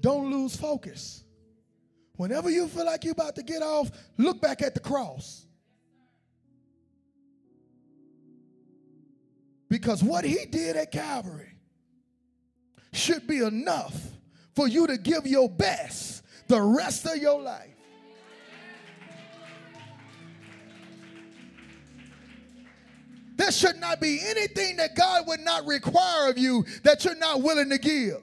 Don't 0.00 0.30
lose 0.30 0.56
focus. 0.56 1.24
Whenever 2.16 2.50
you 2.50 2.68
feel 2.68 2.86
like 2.86 3.04
you're 3.04 3.12
about 3.12 3.34
to 3.36 3.42
get 3.42 3.62
off, 3.62 3.90
look 4.18 4.40
back 4.40 4.62
at 4.62 4.74
the 4.74 4.80
cross. 4.80 5.46
Because 9.74 10.04
what 10.04 10.24
he 10.24 10.46
did 10.46 10.76
at 10.76 10.92
Calvary 10.92 11.50
should 12.92 13.26
be 13.26 13.38
enough 13.38 14.00
for 14.54 14.68
you 14.68 14.86
to 14.86 14.96
give 14.96 15.26
your 15.26 15.48
best 15.48 16.22
the 16.46 16.62
rest 16.62 17.04
of 17.06 17.16
your 17.16 17.42
life. 17.42 17.74
There 23.34 23.50
should 23.50 23.80
not 23.80 24.00
be 24.00 24.20
anything 24.24 24.76
that 24.76 24.94
God 24.94 25.26
would 25.26 25.40
not 25.40 25.66
require 25.66 26.30
of 26.30 26.38
you 26.38 26.64
that 26.84 27.04
you're 27.04 27.16
not 27.16 27.42
willing 27.42 27.70
to 27.70 27.78
give. 27.78 28.22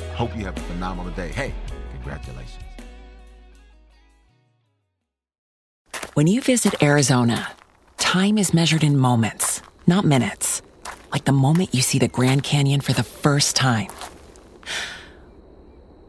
Hope 0.21 0.37
you 0.37 0.45
have 0.45 0.55
a 0.55 0.61
phenomenal 0.61 1.11
day. 1.13 1.29
Hey, 1.29 1.51
congratulations. 1.93 2.63
When 6.13 6.27
you 6.27 6.41
visit 6.41 6.83
Arizona, 6.83 7.53
time 7.97 8.37
is 8.37 8.53
measured 8.53 8.83
in 8.83 8.99
moments, 8.99 9.63
not 9.87 10.05
minutes. 10.05 10.61
Like 11.11 11.25
the 11.25 11.31
moment 11.31 11.73
you 11.73 11.81
see 11.81 11.97
the 11.97 12.07
Grand 12.07 12.43
Canyon 12.43 12.81
for 12.81 12.93
the 12.93 13.01
first 13.01 13.55
time. 13.55 13.89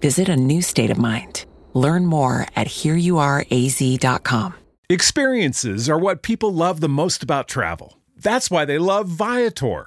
Visit 0.02 0.28
a 0.28 0.36
new 0.36 0.60
state 0.60 0.90
of 0.90 0.98
mind. 0.98 1.46
Learn 1.72 2.04
more 2.04 2.46
at 2.54 2.66
hereyouareaz.com. 2.66 4.54
Experiences 4.90 5.88
are 5.88 5.98
what 5.98 6.20
people 6.20 6.52
love 6.52 6.80
the 6.80 6.88
most 6.90 7.22
about 7.22 7.48
travel. 7.48 7.96
That's 8.14 8.50
why 8.50 8.66
they 8.66 8.76
love 8.76 9.08
Viator. 9.08 9.86